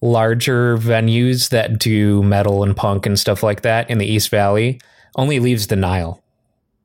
[0.00, 4.80] larger venues that do metal and punk and stuff like that in the east valley
[5.16, 6.22] only leaves the nile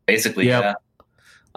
[0.05, 0.75] Basically, Yep.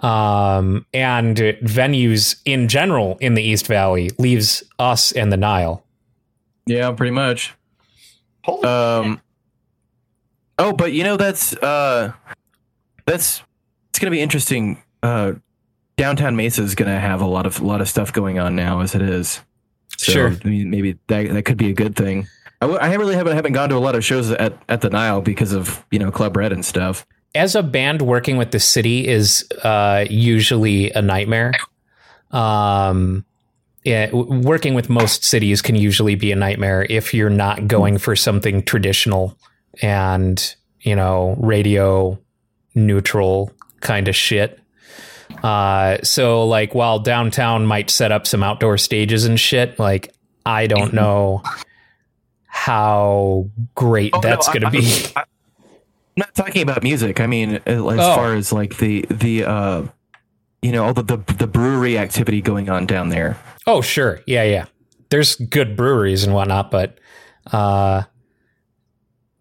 [0.03, 0.57] yeah.
[0.57, 5.83] um and venues in general in the east valley leaves us and the nile
[6.65, 7.53] Yeah, pretty much.
[8.47, 9.21] Holy Um.
[10.59, 12.13] Oh, but you know that's uh,
[13.05, 13.43] that's
[13.89, 14.81] it's gonna be interesting.
[15.03, 15.33] Uh,
[15.97, 18.79] downtown Mesa is gonna have a lot of a lot of stuff going on now
[18.79, 19.41] as it is.
[19.97, 20.27] So, Sure.
[20.43, 22.27] I mean, maybe that that could be a good thing.
[22.61, 24.89] I, w- I really haven't haven't gone to a lot of shows at at the
[24.89, 27.05] Nile because of you know Club Red and stuff.
[27.35, 31.51] as a band working with the city is uh, usually a nightmare.
[32.31, 33.25] Um,
[33.87, 38.15] yeah, working with most cities can usually be a nightmare if you're not going for
[38.15, 39.37] something traditional
[39.81, 42.19] and you know radio
[42.75, 44.59] neutral kind of shit.
[45.43, 50.13] Uh, so like while downtown might set up some outdoor stages and shit, like
[50.45, 51.41] I don't know
[52.45, 55.05] how great Oh, that's I- going to be.
[55.15, 57.19] I- I'm not talking about music.
[57.19, 58.15] I mean, uh, as Oh.
[58.15, 59.83] far as like the the uh,
[60.63, 63.37] you know all the, the the brewery activity going on down there.
[63.67, 64.21] Oh, sure.
[64.25, 64.65] Yeah, yeah.
[65.09, 66.97] There's good breweries and whatnot, but
[67.51, 68.03] uh,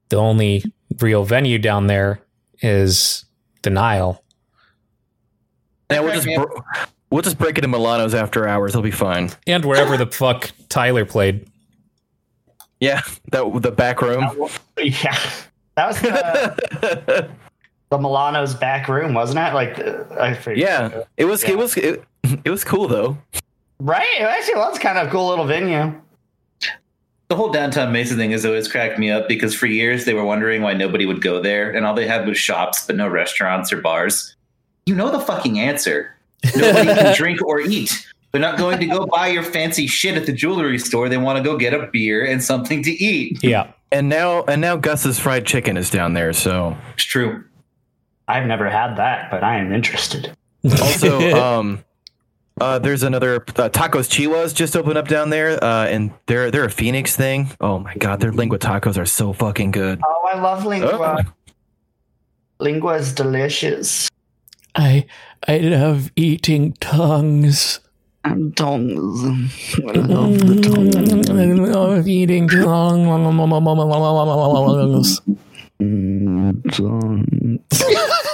[0.09, 0.65] the only
[1.01, 2.21] real venue down there
[2.61, 3.25] is
[3.63, 4.23] the Nile.
[5.91, 6.61] Yeah, we'll just br-
[7.11, 8.73] we'll just break it in Milano's after hours.
[8.73, 9.31] It'll be fine.
[9.47, 11.49] And wherever the fuck Tyler played.
[12.81, 13.01] Yeah,
[13.31, 14.23] that the back room.
[14.77, 15.19] Yeah.
[15.77, 17.31] That was the,
[17.91, 19.55] the Milano's back room, wasn't it?
[19.55, 20.59] Like, uh, I forget.
[20.59, 21.51] Yeah, it was Yeah.
[21.51, 22.05] it was it,
[22.45, 23.17] it was cool though.
[23.79, 24.09] Right?
[24.19, 26.01] It actually was kind of a cool little venue.
[27.29, 30.25] The whole downtown Mesa thing has always cracked me up because for years they were
[30.25, 33.73] wondering why nobody would go there, and all they had was shops, but no restaurants
[33.73, 34.37] or bars.
[34.87, 36.17] You know the fucking answer.
[36.55, 38.07] Nobody can drink or eat.
[38.31, 41.09] They're not going to go buy your fancy shit at the jewelry store.
[41.09, 43.43] They want to go get a beer and something to eat.
[43.43, 43.73] Yeah.
[43.91, 46.33] And now and now Gus's fried chicken is down there.
[46.33, 47.45] So It's true.
[48.29, 50.37] I've never had that, but I am interested.
[50.81, 51.83] also um
[52.61, 56.65] uh there's another uh, tacos Chiwas just opened up down there uh and they're they're
[56.65, 60.41] a phoenix thing oh my god their lingua tacos are so fucking good Oh, I
[60.41, 61.25] love lingua.
[61.25, 61.33] Oh.
[62.59, 64.09] Lingua is delicious.
[64.75, 65.07] I
[65.47, 67.81] I love eating tongues.
[68.57, 69.25] Tongues.
[69.87, 73.21] I I love eating tongues.
[76.73, 78.26] tongues.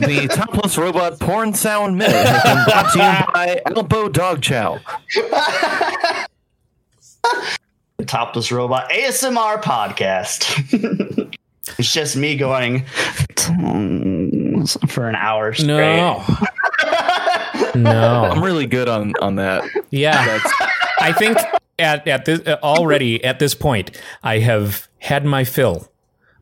[0.00, 4.80] The topless robot porn sound minute has been brought to you by Elbow Dog Chow.
[7.96, 11.36] The Topless Robot ASMR podcast.
[11.78, 12.84] it's just me going
[14.88, 15.96] for an hour straight.
[15.96, 16.24] No.
[17.76, 18.24] no.
[18.24, 19.62] I'm really good on on that.
[19.90, 20.26] Yeah.
[20.26, 20.52] That's
[21.00, 21.38] I think
[21.78, 25.88] at at this already at this point, I have had my fill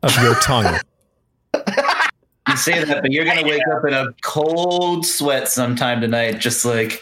[0.01, 0.79] of your tongue.
[2.49, 6.65] You say that, but you're gonna wake up in a cold sweat sometime tonight, just
[6.65, 7.01] like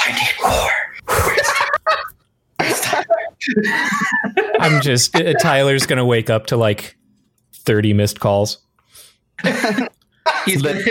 [0.00, 0.70] I need more.
[4.60, 6.96] I'm just uh, Tyler's gonna wake up to like
[7.52, 8.58] thirty missed calls.
[10.44, 10.82] He's gonna,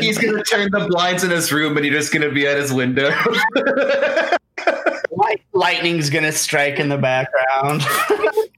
[0.00, 2.72] he's gonna turn the blinds in his room, and he's just gonna be at his
[2.72, 3.10] window.
[5.10, 7.82] Light, lightning's gonna strike in the background.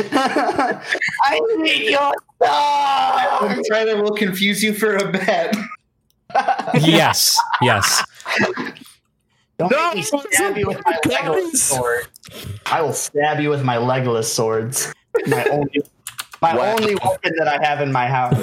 [0.12, 2.12] I need your
[2.42, 3.62] song.
[3.70, 5.54] Tyler will confuse you for a bet.
[6.80, 8.02] Yes, yes.
[9.58, 12.06] Don't No, make me stab you with my Legolas sword.
[12.64, 14.90] I will stab you with my Legolas swords.
[15.26, 15.82] My only,
[16.40, 16.72] my Wow.
[16.78, 18.34] only weapon that I have in my house.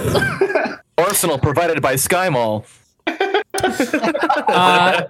[1.00, 2.64] Arsenal provided by Sky Mall.
[3.08, 5.02] Uh,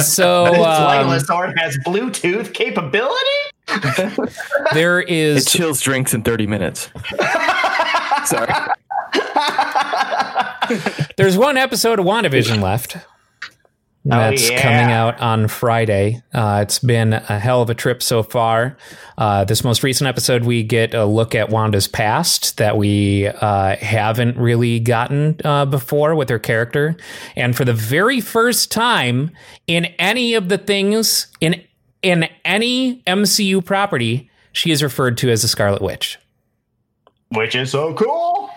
[0.00, 3.14] so This um, Legolas sword has Bluetooth capability.
[4.72, 6.90] there It is chills drinks in 30 minutes.
[8.26, 8.54] Sorry.
[11.16, 12.96] there's one episode of WandaVision left.
[14.06, 14.60] That's yeah.
[14.60, 16.22] coming out on Friday.
[16.34, 18.76] Uh, it's been a hell of a trip so far.
[19.16, 23.76] Uh, this most recent episode, we get a look at Wanda's past that we uh,
[23.76, 26.98] haven't really gotten uh, before with her character.
[27.34, 29.30] And for the very first time
[29.66, 31.64] in any of the things in
[32.04, 36.18] in any MCU property, she is referred to as the Scarlet Witch.
[37.30, 38.50] Which is so cool.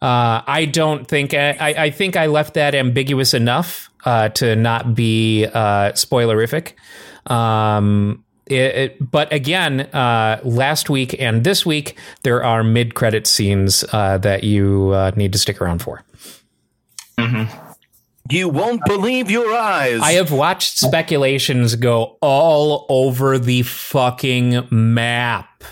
[0.00, 4.94] Uh, I don't think I, I think I left that ambiguous enough uh, to not
[4.94, 6.72] be uh, spoilerific.
[7.30, 13.84] Um, it, it- but again, uh, last week and this week there are mid-credit scenes
[13.92, 16.02] uh, that you uh, need to stick around for.
[18.32, 20.00] You won't believe your eyes.
[20.00, 25.64] I have watched speculations go all over the fucking map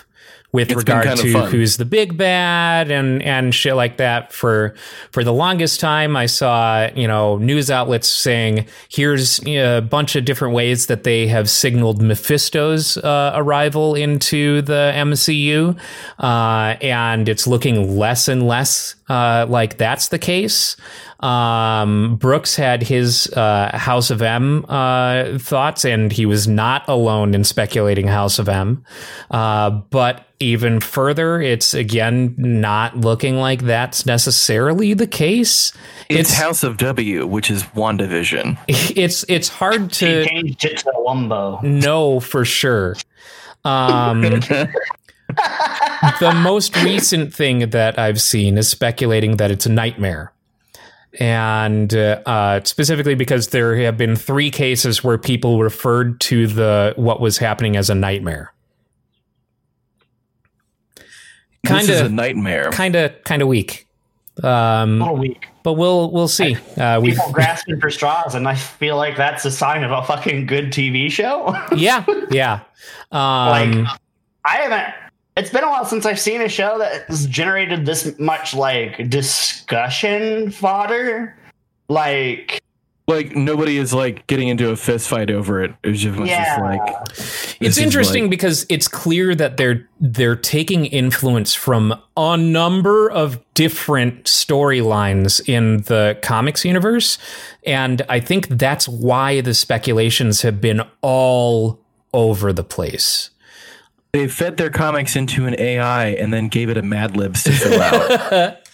[0.52, 4.74] with It's regard to who's the big bad and and shit like that for
[5.12, 6.16] for the longest time.
[6.16, 11.28] I saw you know news outlets saying here's a bunch of different ways that they
[11.28, 15.78] have signaled Mephisto's uh, arrival into the MCU
[16.18, 20.76] uh, and it's looking less and less uh, like that's the case
[21.20, 27.34] um, Brooks had his uh, House of M uh, thoughts, and he was not alone
[27.34, 28.84] in speculating House of M.
[29.30, 35.72] Uh, but even further, it's again not looking like that's necessarily the case.
[36.08, 38.58] it's House of W, which is WandaVision.
[38.96, 41.62] It's it's hard to changed it to Wumbo.
[41.62, 42.96] know for sure.
[43.64, 44.40] Um,
[46.20, 50.32] the most recent thing that I've seen is speculating that it's a nightmare.
[51.18, 56.92] And uh, uh, specifically because there have been three cases where people referred to the
[56.96, 58.52] what was happening as a nightmare.
[61.66, 62.70] Kind of a nightmare.
[62.70, 63.86] kind of, kind of weak.
[64.42, 65.46] A Um, little weak.
[65.62, 66.56] but we'll we'll see.
[66.78, 70.02] Uh, we People grasping for straws, and I feel like that's a sign of a
[70.04, 71.54] fucking good TV show.
[71.76, 72.60] yeah yeah.
[73.12, 73.98] Um, like,
[74.46, 74.94] I haven't.
[75.36, 79.08] It's been a while since I've seen a show that has generated this much like
[79.08, 81.36] discussion fodder.
[81.88, 82.60] Like,
[83.06, 85.72] like nobody is like getting into a fist fight over it.
[85.82, 86.44] It was just, Yeah.
[86.44, 92.36] just like It's interesting like- because it's clear that they're they're taking influence from a
[92.36, 97.18] number of different storylines in the comics universe,
[97.66, 101.80] and I think that's why the speculations have been all
[102.14, 103.30] over the place.
[104.12, 107.52] They fed their comics into an AI and then gave it a Mad Libs to
[107.52, 108.56] fill out.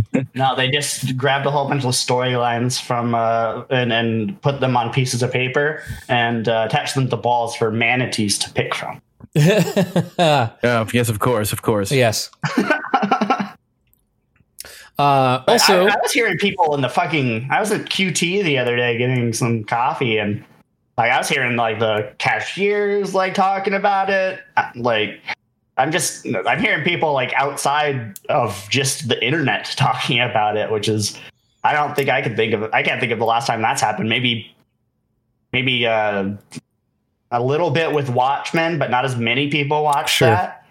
[0.34, 4.76] no, they just grabbed a whole bunch of storylines from uh, and and put them
[4.76, 9.00] on pieces of paper and uh, attached them to balls for manatees to pick from.
[9.38, 11.90] oh, yes, of course, of course.
[11.90, 12.30] yes.
[14.98, 17.48] Uh, also, I, I was hearing people in the fucking.
[17.50, 20.44] I was at QT the other day getting some coffee, and
[20.98, 24.40] like I was hearing like the cashiers like talking about it.
[24.56, 25.20] Uh, Like
[25.78, 30.88] I'm just I'm hearing people like outside of just the internet talking about it, which
[30.88, 31.18] is
[31.64, 32.64] I don't think I can think of.
[32.72, 34.08] I can't think of the last time that's happened.
[34.08, 34.54] Maybe
[35.52, 36.30] maybe uh,
[37.30, 40.28] a little bit with Watchmen, but not as many people watch Sure.
[40.28, 40.66] that.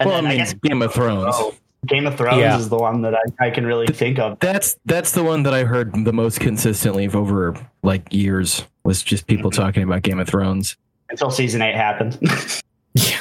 [0.00, 1.34] And well, I then I mean, guess Game of Thrones.
[1.38, 1.54] oh,
[1.86, 2.58] Game of Thrones Yeah.
[2.58, 4.38] is the one that I, I can really think of.
[4.40, 9.26] That's that's the one that I heard the most consistently over like years was just
[9.26, 10.76] people talking about Game of Thrones.
[11.08, 12.18] Until season eight happened.
[12.94, 13.20] Yeah.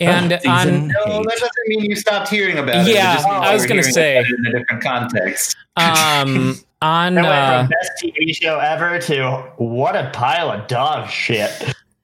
[0.00, 1.24] And Season on No, eight.
[1.24, 2.90] that doesn't mean you stopped hearing about it.
[2.90, 4.18] It Yeah, just I was gonna say.
[4.18, 5.56] it in a different context.
[5.76, 10.68] um on I went uh, from best TV show ever to what a pile of
[10.68, 11.50] dog shit.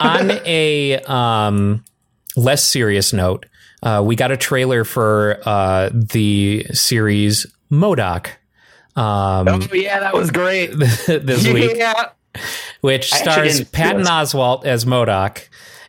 [0.01, 1.85] on a um,
[2.37, 3.47] less serious note,
[3.85, 8.31] uh, we got a trailer for uh, the series MODOK
[8.97, 10.67] um, Oh yeah, that was great.
[10.77, 12.11] this week, Yeah.
[12.81, 15.49] which I stars Patton Oswalt as MODOK,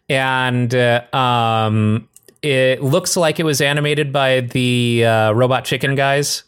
[0.09, 2.09] and uh, um,
[2.41, 6.43] it looks like it was animated by the uh, Robot Chicken guys.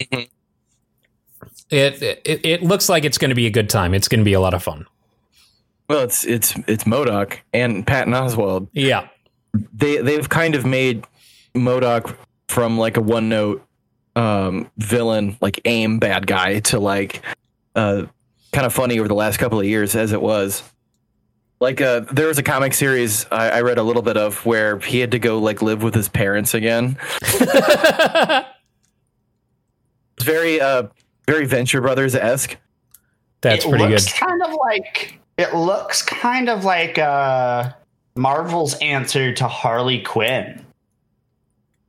[0.00, 0.22] Mm-hmm.
[1.70, 3.94] It, it it looks like it's going to be a good time.
[3.94, 4.86] It's going to be a lot of fun.
[5.88, 8.68] Well, it's it's it's MODOK and Patton Oswalt.
[8.72, 9.06] Yeah.
[9.72, 11.04] They they've kind of made
[11.54, 12.16] MODOK
[12.48, 13.64] from like a one note
[14.16, 17.22] um, villain, like aim bad guy, to like
[17.74, 18.06] uh,
[18.52, 20.62] kind of funny over the last couple of years as it was.
[21.60, 24.78] Like uh, there was a comic series I, I read a little bit of where
[24.78, 26.96] he had to go like live with his parents again.
[30.16, 30.84] It's very uh
[31.26, 32.56] very Venture Brothers esque.
[33.40, 34.26] That's it pretty looks good.
[34.26, 37.72] kind of like it looks kind of like uh
[38.20, 40.64] Marvel's answer to Harley Quinn.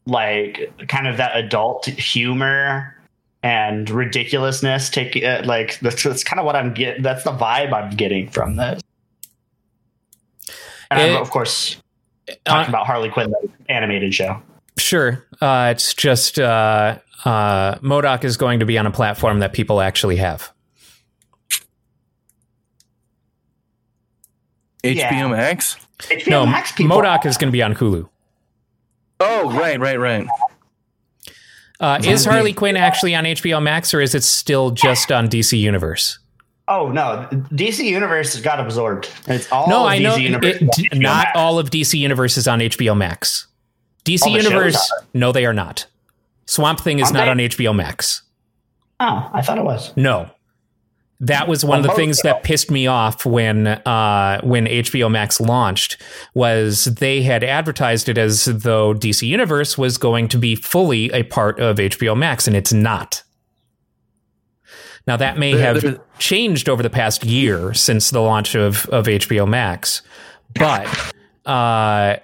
[0.06, 2.96] Like kind of that adult humor
[3.44, 7.74] and ridiculousness take uh, like that's, that's kind of what I'm getting that's the vibe
[7.74, 8.82] I'm getting from this.
[10.90, 11.76] And It- I'm of course
[12.30, 14.42] Uh, talking about Harley Quinn the animated show.
[14.78, 15.26] Sure.
[15.42, 19.82] Uh, it's just uh, uh, MODOK is going to be on a platform that people
[19.82, 20.52] actually have.
[24.84, 25.12] Yeah.
[25.12, 25.76] HBO Max.
[26.10, 28.08] HBO No, Max people MODOK is going to be on Hulu.
[29.20, 30.28] Oh, right, right, right.
[31.80, 35.58] Uh, is Harley Quinn actually on HBO Max, or is it still just on DC
[35.58, 36.20] Universe?
[36.68, 39.10] Oh no, DC Universe has got absorbed.
[39.28, 41.32] It's all no, of I DC know Universe it, is on d- not Max.
[41.36, 43.48] all of DC Universe is on HBO Max.
[44.06, 45.06] DC All Universe, are.
[45.14, 45.88] no, they are not.
[46.46, 47.32] Swamp Thing is Aren't not they?
[47.32, 48.22] on HBO Max.
[49.00, 49.96] Oh, I thought it was.
[49.98, 50.30] No.
[51.22, 55.40] That was one of the things that pissed me off when uh, when HBO Max
[55.40, 56.02] launched
[56.34, 61.22] was they had advertised it as though DC Universe was going to be fully a
[61.22, 63.22] part of HBO Max, and it's not.
[65.06, 69.48] Now that may have changed over the past year since the launch of of HBO
[69.48, 70.02] Max,
[70.56, 70.88] but
[71.46, 72.16] uh,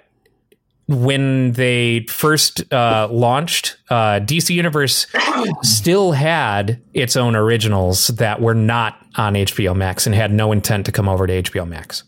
[0.88, 5.06] when they first uh, launched, uh, DC Universe
[5.62, 10.86] still had its own originals that were not on HBO Max and had no intent
[10.86, 12.04] to come over to HBO Max.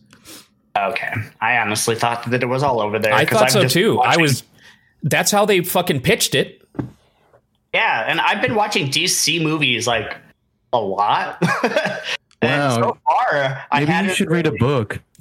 [0.76, 3.12] Okay, I honestly thought that it was all over there.
[3.12, 4.00] I thought I'm so too.
[4.00, 4.44] I was.
[5.02, 6.62] That's how they fucking pitched it.
[7.74, 10.16] yeah, and I've been watching DC movies like
[10.72, 11.42] a lot.
[12.42, 12.76] and Wow.
[12.76, 15.00] so far, I Maybe had you should read a book.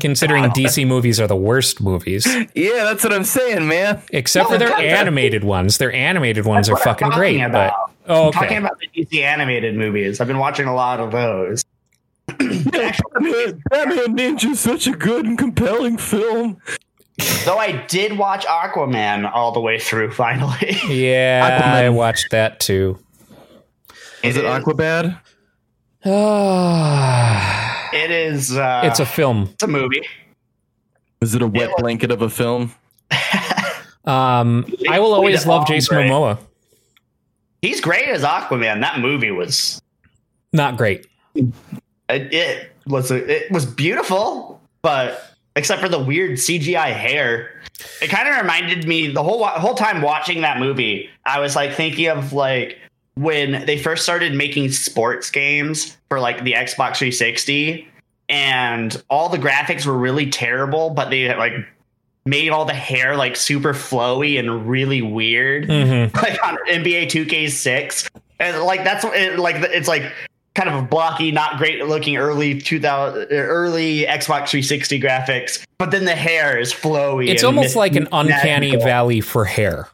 [0.00, 4.02] Considering DC movies are the worst movies, Yeah, that's what I'm saying, man.
[4.12, 5.78] except for their that's- animated ones.
[5.78, 7.40] Their animated ones are fucking great.
[7.40, 7.90] about.
[8.06, 10.20] But oh, I'm talking about the DC animated movies.
[10.20, 11.64] I've been watching a lot of those.
[12.38, 16.58] Batman, Batman Ninja is such a good and compelling film.
[17.44, 20.76] Though I did watch Aquaman all the way through finally.
[20.88, 21.84] Yeah, Aquaman.
[21.84, 22.98] I watched that too.
[24.22, 25.18] Is it Aquabad?
[27.92, 28.56] It is.
[28.56, 29.48] Uh, it's a film.
[29.52, 30.02] it's a movie.
[31.20, 32.72] Is it a wet blanket of a film?
[34.06, 36.10] Um, I will always love Jason Right.
[36.10, 36.38] Momoa.
[37.60, 38.80] He's great as Aquaman.
[38.80, 39.80] That movie was
[40.54, 41.06] Not great.
[41.34, 41.52] it,
[42.08, 45.22] it was it was beautiful, but
[45.54, 47.60] except for the weird CGI hair,
[48.00, 51.10] it kind of reminded me the whole whole time watching that movie.
[51.26, 52.78] I was like thinking of like
[53.20, 57.86] when they first started making sports games for like the Xbox 360,
[58.28, 61.52] and all the graphics were really terrible, but they like
[62.24, 65.70] made all the hair like super flowy and really weird hmm
[66.22, 68.08] like on NBA 2K6,
[68.38, 70.10] and like that's it, like it's like
[70.54, 76.04] kind of a blocky, not great looking early 2000 early Xbox 360 graphics, but then
[76.06, 77.28] the hair is flowy.
[77.28, 78.86] It's almost mi- like an uncanny magical.
[78.86, 79.88] valley for hair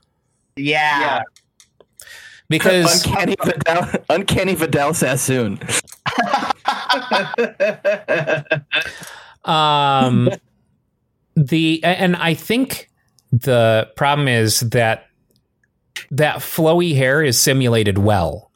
[0.56, 1.22] Yeah.
[2.48, 5.58] Because Uncanny Vidal, Uncanny Vidal Sassoon.
[9.44, 10.28] um
[11.36, 12.90] the and I think
[13.32, 15.06] the problem is that
[16.10, 18.50] that flowy hair is simulated well,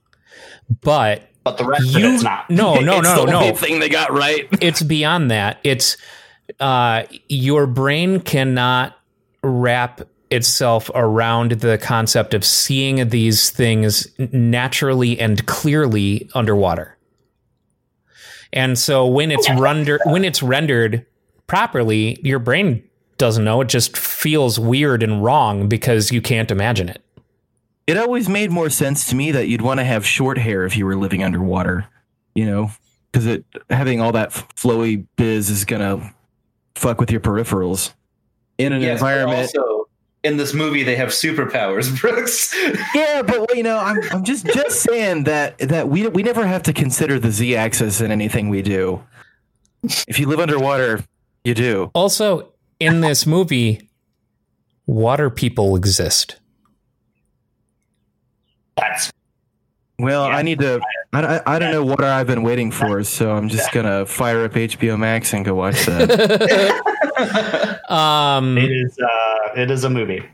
[0.83, 2.49] but but the rest of you it's not.
[2.51, 4.49] no no It's no the no thing they got right.
[4.61, 5.59] it's beyond that.
[5.65, 5.97] It's
[6.59, 8.97] uh, your brain cannot
[9.43, 16.97] wrap itself around the concept of seeing these things naturally and clearly underwater.
[18.53, 21.07] And so when it's rendered when it's rendered
[21.47, 22.83] properly, your brain
[23.19, 23.61] doesn't know.
[23.61, 27.03] It just feels weird and wrong because you can't imagine it.
[27.87, 30.77] It always made more sense to me that you'd want to have short hair if
[30.77, 31.87] you were living underwater,
[32.35, 32.71] you know,
[33.11, 36.15] because it having all that flowy biz is gonna
[36.77, 37.93] fuck with your peripherals
[38.59, 39.51] in an Yes, environment.
[39.55, 39.80] Also,
[40.23, 42.55] in this movie, they have superpowers, Brooks.
[42.95, 46.47] Yeah, but well, you know, I'm I'm just just saying that that we we never
[46.47, 49.03] have to consider the z-axis in anything we do.
[50.07, 51.03] If you live underwater,
[51.45, 51.91] you do.
[51.95, 53.89] Also, in this movie,
[54.87, 56.37] water people exist.
[58.77, 59.11] That's
[59.99, 60.37] Well, Yeah.
[60.37, 60.81] I need to.
[61.13, 64.45] I, I, I don't know what I've been waiting for, so I'm just gonna fire
[64.45, 66.81] up HBO Max and go watch that.
[67.91, 68.97] Um, it is.
[68.99, 70.25] Uh, it is a movie.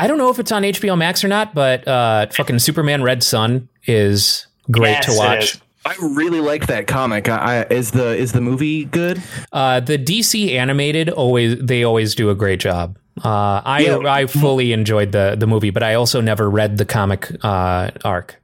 [0.00, 3.22] I don't know if it's on HBO Max or not, but uh, fucking Superman Red
[3.22, 5.60] Sun is great Yes, to watch.
[5.84, 7.28] I really like that comic.
[7.28, 9.20] I, I is the is the movie good?
[9.52, 12.96] Uh, the DC animated always they always do a great job.
[13.22, 13.98] Uh, I Yeah.
[14.06, 18.40] I fully enjoyed the the movie, but I also never read the comic uh, arc.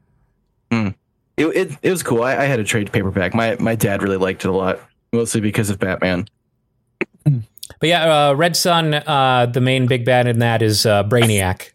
[1.38, 2.22] It, it it was cool.
[2.22, 3.32] I, I had a trade paperback.
[3.32, 4.80] My my dad really liked it a lot,
[5.12, 6.26] mostly because of Batman.
[7.24, 11.70] But yeah, uh, Red Sun, uh, the main big bad in that is uh, Brainiac,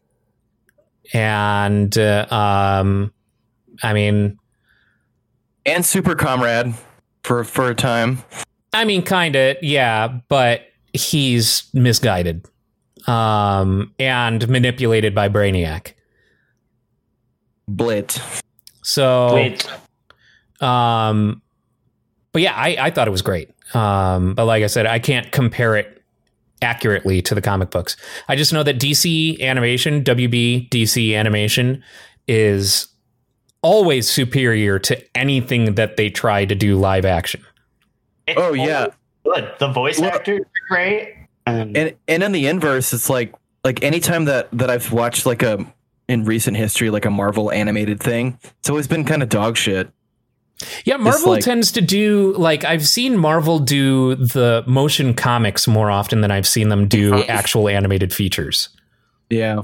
[1.14, 3.14] and uh, um,
[3.82, 4.38] I mean,
[5.66, 6.74] And Super Comrade
[7.24, 8.22] for for a time.
[8.74, 10.62] I mean, kind of, yeah, but
[10.94, 12.46] he's misguided
[13.08, 15.94] um, and manipulated by Brainiac.
[17.70, 18.42] Blit.
[18.84, 19.68] So, Wait,
[20.62, 21.42] um,
[22.32, 23.50] but yeah, I, I thought it was great.
[23.74, 26.02] Um, but like I said, I can't compare it
[26.62, 27.96] accurately to the comic books.
[28.28, 31.84] I just know that DC animation, WB DC animation,
[32.28, 32.88] is
[33.62, 37.42] always superior to anything that they try to do live action.
[38.28, 38.88] it's Oh, yeah.
[39.26, 39.52] good.
[39.60, 41.16] The voice Well- actors are great.
[41.46, 43.34] And, And and in the inverse, it's like
[43.66, 45.66] like anytime that that I've watched like a
[46.08, 49.90] in recent history like a Marvel animated thing, it's always been kind of dog shit.
[50.86, 55.90] Yeah, Marvel like- tends to do like I've seen Marvel do the motion comics more
[55.92, 58.70] often than I've seen them do actual animated features.
[59.30, 59.64] Yeah.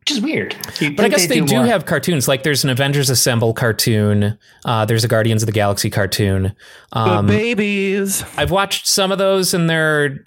[0.00, 0.54] which is weird.
[0.80, 1.66] You'd But I guess they do more.
[1.66, 2.26] have cartoons.
[2.28, 4.36] Like there's an Avengers Assemble cartoon.
[4.64, 6.54] Uh, there's a Guardians of the Galaxy cartoon.
[6.92, 8.24] Um, babies.
[8.36, 10.24] I've watched some of those and they're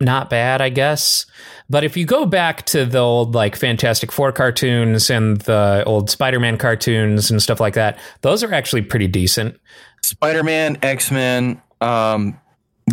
[0.00, 1.26] not bad, I guess.
[1.68, 6.10] But if you go back to the old like Fantastic Four cartoons and the old
[6.10, 9.58] Spider-Man cartoons and stuff like that, those are actually pretty decent.
[10.02, 11.60] Spider Man, X Men.
[11.80, 12.38] Um,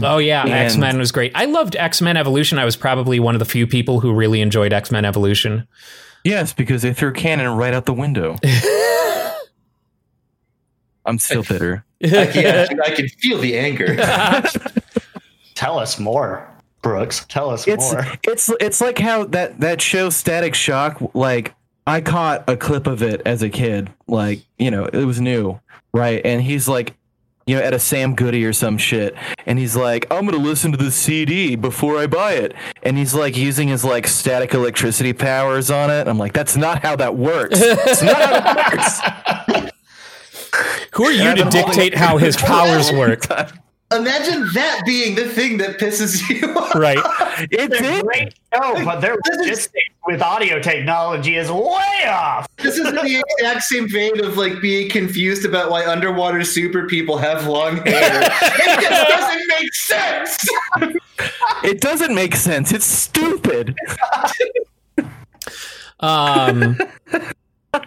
[0.02, 1.32] Oh yeah, X Men was great.
[1.36, 2.58] I loved X Men Evolution.
[2.58, 5.68] I was probably one of the few people who really enjoyed X Men Evolution.
[6.24, 8.36] yes, because they threw canon right out the window.
[11.06, 11.86] I'm still bitter.
[12.04, 13.96] I can, I can feel the anger.
[15.54, 16.50] Tell us more,
[16.84, 17.26] Brooks.
[17.30, 18.06] Tell us It's more.
[18.24, 21.02] it's it's like how that that show Static Shock.
[21.16, 21.56] Like
[21.88, 23.90] I caught a clip of it as a kid.
[24.08, 25.60] Like you know it was new,
[25.94, 26.22] right?
[26.24, 26.94] And he's like.
[27.46, 29.16] You know, at a Sam Goody or some shit,
[29.46, 32.54] and he's like, "I'm gonna listen to the CD before I buy it,"
[32.84, 36.08] and he's like using his like static electricity powers on it.
[36.08, 37.60] I'm like, "That's not how that works.
[37.62, 39.72] It's not how that works."
[40.94, 43.26] Who are you to dictate how his powers work?
[43.96, 46.74] Imagine that being the thing that pisses you off.
[46.76, 46.98] Right.
[47.52, 48.06] It's They're it.
[48.06, 52.48] great show, but their This logistics with audio technology is way off.
[52.58, 57.18] This is the exact same vein of like being confused about why underwater super people
[57.18, 58.30] have long hair.
[58.42, 60.48] it just doesn't make sense.
[61.64, 62.72] It doesn't make sense.
[62.72, 63.76] It's stupid.
[66.00, 66.78] Um,
[67.74, 67.80] no,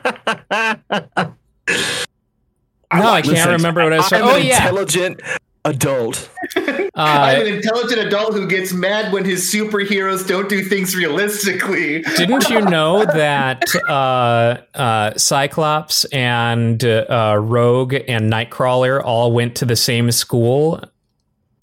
[3.11, 4.25] I can't Listen, remember what I was I'm saying.
[4.25, 5.21] Oh an yeah, intelligent
[5.67, 6.31] adult.
[6.57, 12.03] I'm uh, an intelligent adult who gets mad when his superheroes don't do things realistically.
[12.17, 19.65] didn't you know that uh, uh, Cyclops and uh, Rogue and Nightcrawler all went to
[19.67, 20.83] the same school,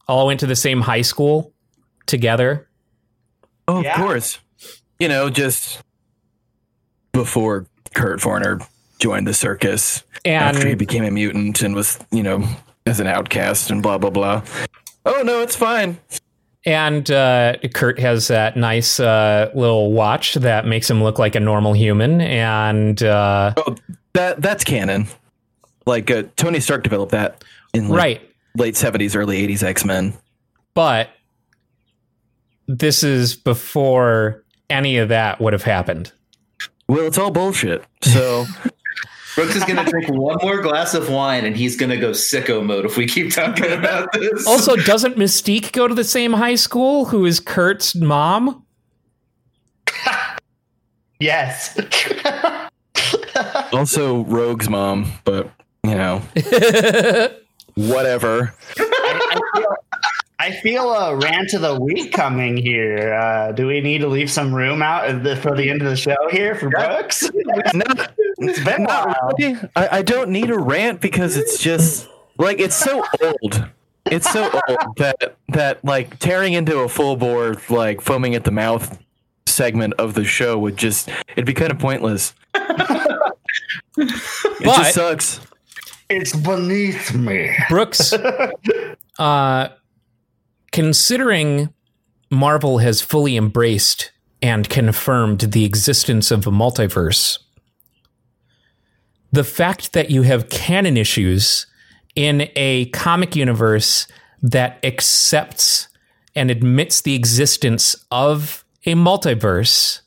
[0.07, 1.51] all went to the same high school
[2.05, 2.67] together?
[3.67, 3.99] Oh, Yeah.
[3.99, 4.39] of course.
[4.99, 5.81] You know, just
[7.11, 8.59] before Kurt Warner
[8.99, 12.47] joined the circus after he became a mutant and was, you know,
[12.85, 14.43] as an outcast and blah blah blah.
[15.05, 15.97] Oh no, it's fine.
[16.65, 21.39] and uh, Kurt has that nice uh, little watch that makes him look like a
[21.39, 23.75] normal human, and uh, Oh,
[24.13, 25.07] that that's canon.
[25.85, 28.29] Like uh, Tony Stark developed that in like right.
[28.55, 30.13] late seventies, early eighties X Men.
[30.73, 31.09] but
[32.67, 36.11] this is before any of that would have happened.
[36.87, 37.83] Well, it's all bullshit.
[38.01, 38.45] So
[39.35, 42.11] Brooks is going to drink one more glass of wine and he's going to go
[42.11, 44.45] sicko mode if we keep talking about this.
[44.45, 47.05] Also, doesn't Mystique go to the same high school?
[47.05, 48.65] Who is Kurt's mom?
[51.19, 51.79] Yes.
[53.71, 55.49] also Rogue's mom, but
[55.85, 56.21] you know,
[57.75, 58.53] whatever.
[60.39, 63.13] I, I feel, a rant of the week coming here.
[63.13, 65.87] Uh, do we need to leave some room out at the, for the end of
[65.89, 67.29] the show here for Brooks?
[67.73, 69.33] Not, It's been a not while.
[69.39, 69.57] really.
[69.75, 72.07] I, I don't need a rant because it's just
[72.37, 73.67] like it's so old.
[74.07, 78.51] It's so old that that like tearing into a full bore like foaming at the
[78.51, 78.99] mouth
[79.45, 82.33] segment of the show would just it'd be kind of pointless.
[82.55, 83.25] it
[83.95, 85.39] But- just sucks.
[86.09, 87.55] It's beneath me.
[87.69, 88.13] Brooks,
[89.19, 89.69] uh,
[90.73, 91.71] considering
[92.29, 94.11] Marvel has fully embraced
[94.41, 97.37] and confirmed the existence of a multiverse,
[99.31, 101.67] the fact that you have canon issues
[102.15, 104.07] in a comic universe
[104.41, 105.87] that accepts
[106.35, 110.01] and admits the existence of a multiverse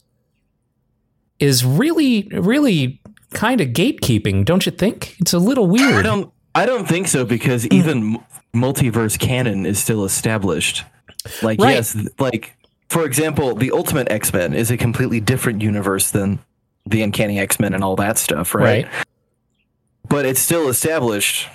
[1.38, 3.00] is really, really
[3.30, 5.16] kind of gatekeeping, don't you think?
[5.20, 5.94] It's a little weird.
[5.94, 8.14] I don't I don't think so because even hmm.
[8.14, 8.24] m-
[8.56, 10.84] multiverse canon is still established.
[11.42, 11.74] Like Right.
[11.74, 12.56] yes, like
[12.88, 16.38] for example, the Ultimate X-Men is a completely different universe than
[16.86, 18.84] the Uncanny X-Men and all that stuff, right?
[18.84, 18.88] Right.
[20.08, 21.48] But it's still established.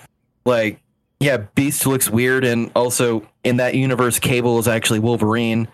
[0.45, 0.79] Like
[1.19, 5.67] yeah, Beast looks weird and also in that universe Cable is actually Wolverine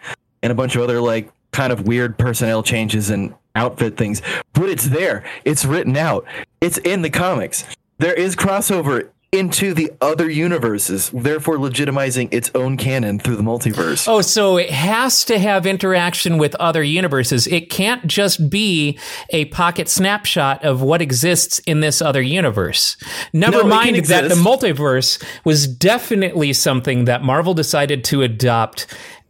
[0.44, 4.22] and a bunch of other like kind of weird personnel changes and outfit things.
[4.54, 5.24] But it's there.
[5.46, 6.26] It's written out.
[6.62, 7.66] It's in the comics.
[7.98, 14.08] There is crossover into the other universes, therefore legitimizing its own canon through the multiverse.
[14.08, 17.46] Oh, so it has to have interaction with other universes.
[17.46, 18.98] It can't just be
[19.32, 22.96] a pocket snapshot of what exists in this other universe.
[23.34, 28.88] Never No, mind that the multiverse was definitely something that Marvel decided to adopt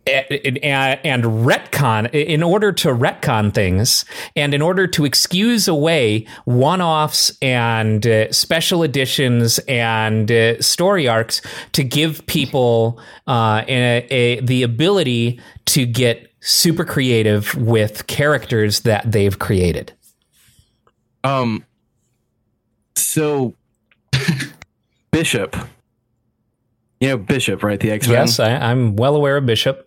[0.08, 4.06] and, and retcon in order to retcon things
[4.36, 11.42] and in order to excuse away one-offs and uh, special editions and uh, story arcs
[11.74, 19.12] to give people uh, a, a, the ability to get super creative with characters that
[19.12, 19.94] they've created
[21.24, 21.66] Um
[22.96, 23.54] so
[25.12, 25.56] Bishop.
[27.00, 27.80] You know Bishop, right?
[27.80, 28.16] The X-Men.
[28.16, 29.87] yes I, i'm well aware of bishop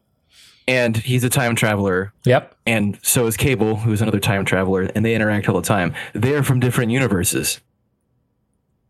[0.70, 2.12] And he's a time traveler.
[2.24, 5.92] yep and so is Cable, who's another time traveler, and they interact all the time.
[6.14, 7.60] They're from different universes.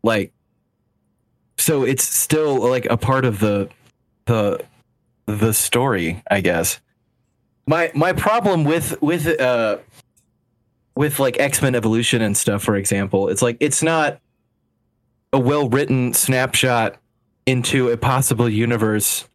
[0.03, 0.31] Like
[1.57, 3.69] so it's still like a part of the
[4.25, 4.63] the
[5.25, 6.79] the story, I guess.
[7.65, 9.77] My my problem with with uh
[10.95, 14.19] with like X-Men Evolution and stuff, for example, it's like it's not
[15.33, 16.97] a well-written snapshot
[17.45, 19.27] into a possible universe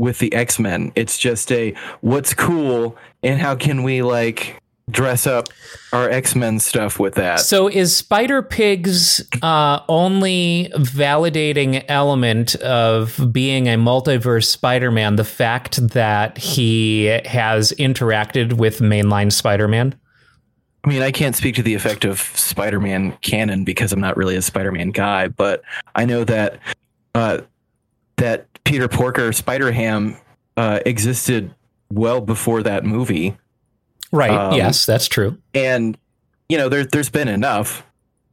[0.00, 0.92] with the X-Men.
[0.94, 4.56] It's just a what's cool and how can we like
[4.90, 5.48] dress up
[5.92, 7.40] our X-Men stuff with that.
[7.40, 15.24] So is Spider Pig's uh, only validating element of being a multiverse Spider Man the
[15.24, 19.94] fact that he has interacted with mainline Spider Man?
[20.82, 24.34] I mean, I can't speak to the effect of Spider-Man canon because I'm not really
[24.34, 25.62] a Spider-Man guy, but
[25.94, 26.58] I know that
[27.14, 27.42] uh,
[28.16, 30.16] that Peter Porker Spider-Ham
[30.56, 31.54] uh, existed
[31.92, 33.36] well before that movie,
[34.12, 34.30] Right.
[34.30, 35.38] Um, yes, that's true.
[35.54, 35.96] and
[36.48, 37.84] you know, there there's been enough.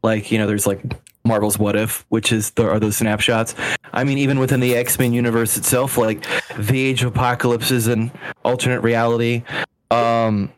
[0.04, 0.82] Like you know, there's like
[1.24, 3.54] Marvel's What If, which is there are those snapshots.
[3.94, 6.26] I mean, even within the X Men universe itself, like
[6.58, 8.12] the Age of Apocalypse is an
[8.44, 9.44] alternate reality.
[9.92, 10.52] Um,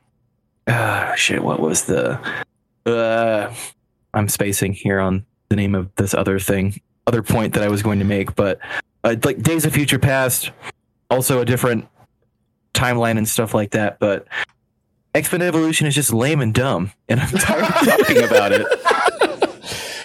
[0.67, 2.19] ah, shit, what was the?
[2.85, 3.53] Uh,
[4.13, 7.81] I'm spacing here on the name of this other thing, other point that I was
[7.83, 8.59] going to make, but
[9.13, 10.51] uh, like Days of Future Past,
[11.09, 11.87] also a different
[12.73, 14.27] timeline and stuff like that, but.
[15.15, 18.67] X Men Evolution is just lame and dumb, and I'm tired of talking about it.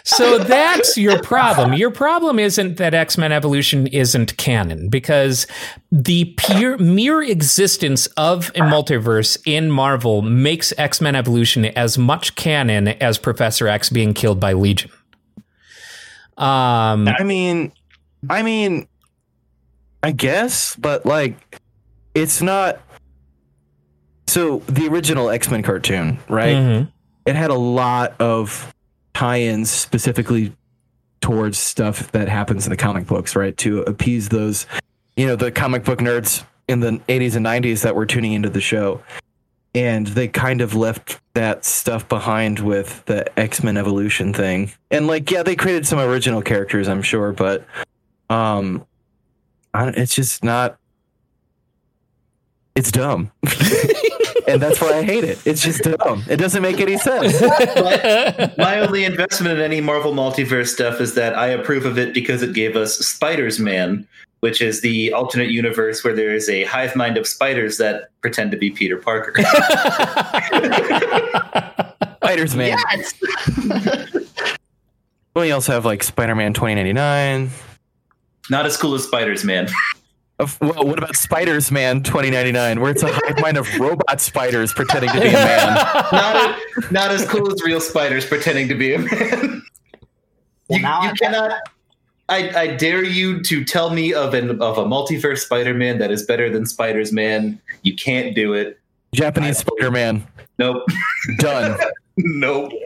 [0.05, 1.73] So that's your problem.
[1.73, 5.47] Your problem isn't that X Men Evolution isn't canon, because
[5.91, 12.35] the pure mere existence of a multiverse in Marvel makes X Men Evolution as much
[12.37, 14.91] canon as Professor X being killed by Legion.
[16.37, 17.73] Um, I mean,
[18.29, 18.87] I mean,
[20.05, 21.61] I guess, but like,
[22.15, 22.79] it's not.
[24.27, 26.57] So the original X Men cartoon, right?
[26.57, 26.93] mhm.
[27.27, 28.75] It had a lot of
[29.15, 30.53] tie-ins specifically
[31.23, 33.57] towards stuff that happens in the comic books, right?
[33.59, 34.67] To appease those
[35.17, 38.51] you know, the comic book nerds in the 80s and 90s that were tuning into
[38.51, 39.03] the show.
[39.75, 44.71] And they kind of left that stuff behind with the X Men Evolution thing.
[44.91, 47.65] And like, yeah, they created some original characters, I'm sure, but
[48.31, 48.87] um,
[49.75, 50.79] I don't- it's just not.
[52.77, 53.31] It's dumb,
[54.49, 55.39] and that's why I hate it.
[55.47, 56.25] It's just dumb.
[56.29, 57.41] It doesn't make any sense.
[58.59, 62.43] My only investment in any Marvel multiverse stuff is that I approve of it because
[62.43, 64.09] it gave us Spiders Man,
[64.41, 68.51] which is the alternate universe where there is a hive mind of spiders that pretend
[68.51, 69.35] to be Peter Parker.
[72.16, 72.77] Spiders Man.
[72.91, 73.14] Yes.
[75.37, 77.51] We also have like Spider Man 2099.
[78.51, 79.68] Not as cool as Spiders Man.
[80.38, 85.11] Well, what about Spiders Man 2099, where it's a hive mind of robot spiders pretending
[85.12, 85.74] to be a man?
[86.12, 89.62] Not as, not as cool as real spiders pretending to be a man.
[90.68, 91.61] Well, you, you cannot.
[92.28, 96.24] I, I dare you to tell me of an of a multiverse Spider-Man that is
[96.24, 97.61] better than Spiders Man.
[97.82, 98.80] You can't do it.
[99.14, 100.26] Japanese Spider Man.
[100.59, 100.84] Nope.
[101.38, 101.78] Done.
[102.16, 102.72] nope.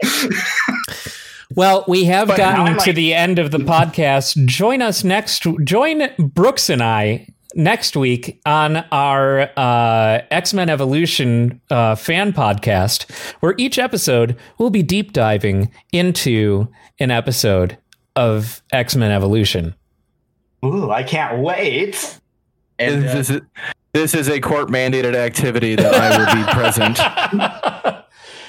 [1.55, 4.45] Well, we have But gotten to like- the end of the podcast.
[4.45, 5.45] Join us next.
[5.63, 13.09] Join Brooks and I next week on our uh, X Men Evolution uh, fan podcast,
[13.39, 16.67] where each episode will be deep diving into
[16.99, 17.77] an episode
[18.15, 19.73] of X Men Evolution.
[20.63, 22.19] Ooh, I can't wait.
[22.77, 23.41] And uh, this, is,
[23.93, 26.99] this is a court mandated activity that I will be present.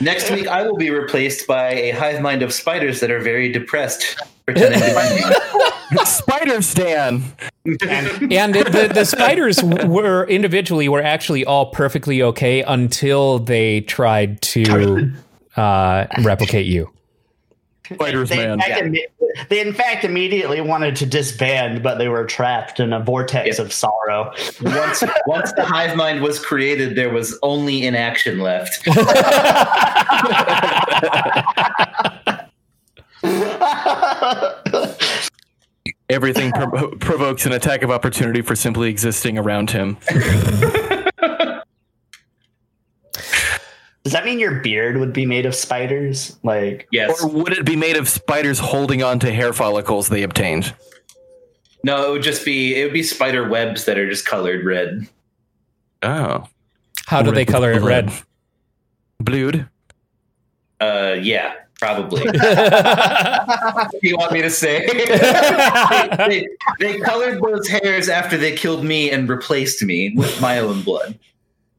[0.00, 3.50] next week, I will be replaced by a hive mind of spiders that are very
[3.52, 5.70] depressed, pretending to
[6.04, 7.22] Spiders Dan.
[7.64, 15.12] And the, the spiders were individually were actually all perfectly okay until they tried to
[15.56, 16.90] uh, replicate you.
[17.94, 18.60] Spiders They in, Man.
[18.60, 23.00] fact, imme- they in fact immediately wanted to disband, but they were trapped in a
[23.00, 23.64] vortex Yeah.
[23.64, 24.32] of sorrow.
[24.62, 28.86] once once the hive mind was created, there was only inaction left.
[36.08, 39.96] Everything provo- provokes an attack of opportunity for simply existing around him.
[44.10, 46.36] Does that mean your beard would be made of spiders?
[46.42, 47.22] Like, Yes.
[47.22, 50.74] Or would it be made of spiders holding on to hair follicles they obtained?
[51.84, 55.06] No, it would just be it would be spider webs that are just colored red.
[56.02, 56.48] Oh.
[57.06, 58.12] How do they Red with color it red?
[59.20, 59.68] Blued?
[60.80, 62.22] Uh, yeah, probably.
[62.22, 62.30] do
[64.02, 64.88] you want me to say?
[66.26, 66.48] they,
[66.80, 71.16] they colored those hairs after they killed me and replaced me with my own blood.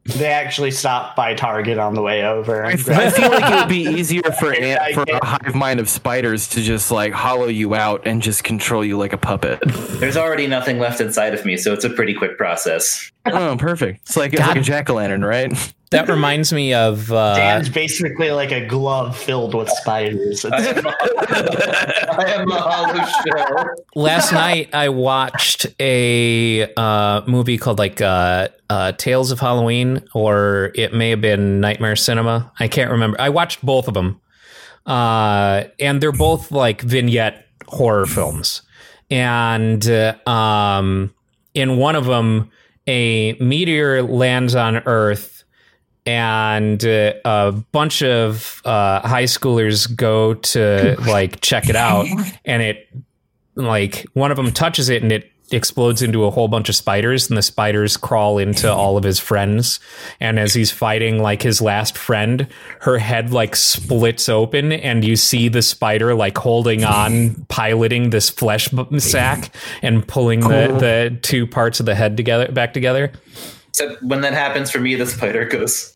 [0.06, 2.66] They actually stopped by Target on the way over.
[2.66, 2.96] I, I feel
[3.30, 6.62] like it would be easier for Yeah, ant, for a hive mind of spiders to
[6.62, 9.60] just like hollow you out and just control you like a puppet.
[10.00, 13.12] There's already nothing left inside of me, so it's a pretty quick process.
[13.26, 14.02] oh, perfect.
[14.02, 15.74] It's like it's like a jack o' lantern, right?
[15.92, 20.46] That reminds me of uh, Dan's basically like a glove filled with spiders.
[20.52, 23.76] I It's- am, a hollow shell.
[23.96, 24.70] last night.
[24.74, 31.10] I watched a uh, movie called like uh, uh, Tales of Halloween, or it may
[31.10, 32.52] have been Nightmare Cinema.
[32.60, 33.20] I can't remember.
[33.20, 34.20] I watched both of them,
[34.86, 38.62] uh, and they're both like vignette horror films.
[39.10, 41.14] And uh, um,
[41.54, 42.50] in one of them,
[42.88, 45.41] a meteor lands on Earth
[46.06, 52.08] and uh, a bunch of uh, high schoolers go to like check it out
[52.46, 52.90] and it
[53.56, 57.30] like one of them touches it and it explodes into a whole bunch of spiders
[57.30, 59.80] and the spiders crawl into all of his friends.
[60.20, 62.48] And as he's fighting like his last friend
[62.82, 68.30] her head like splits open and you see the spider like holding on piloting this
[68.30, 73.12] flesh sack and pulling the, the two parts of the head together back together.
[73.70, 75.96] Except when that happens for me, the spider goes,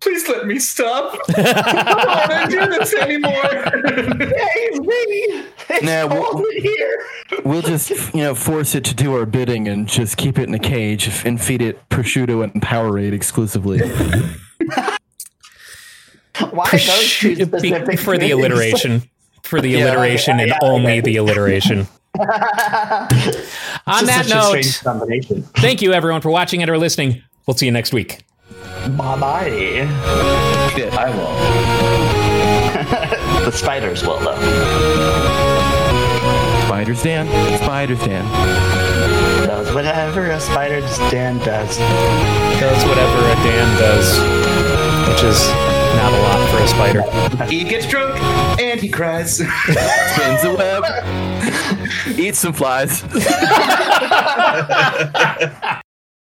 [0.00, 1.18] Please let me stop.
[1.36, 3.32] I don't want to do this anymore.
[4.28, 5.44] hey, me!
[5.68, 7.02] It's Nah, we'll- here.
[7.44, 10.54] We'll just you know force it to do our bidding and just keep it in
[10.54, 13.78] a cage and feed it prosciutto and Powerade exclusively.
[16.50, 19.02] Why those two Be- specific for the alliteration
[19.42, 21.00] for the Yeah, alliteration and yeah, only okay.
[21.00, 21.78] the alliteration
[22.18, 22.26] on
[23.10, 27.56] It's that just such a note thank you everyone for watching and or listening we'll
[27.56, 28.22] see you next week
[28.96, 29.88] Bye bye.
[30.92, 31.36] I won't.
[33.46, 34.34] The spiders will though.
[36.66, 37.26] Spiders Dan.
[37.58, 38.24] Spiders Dan.
[39.46, 40.80] Does whatever a spider
[41.10, 41.78] Dan does.
[42.58, 44.18] does whatever a Dan does,
[45.08, 45.48] which is
[45.96, 47.02] not a lot for a spider.
[47.48, 48.20] He gets drunk
[48.60, 49.36] and he cries.
[49.36, 50.84] Spins a web.
[52.18, 53.04] Eats some flies.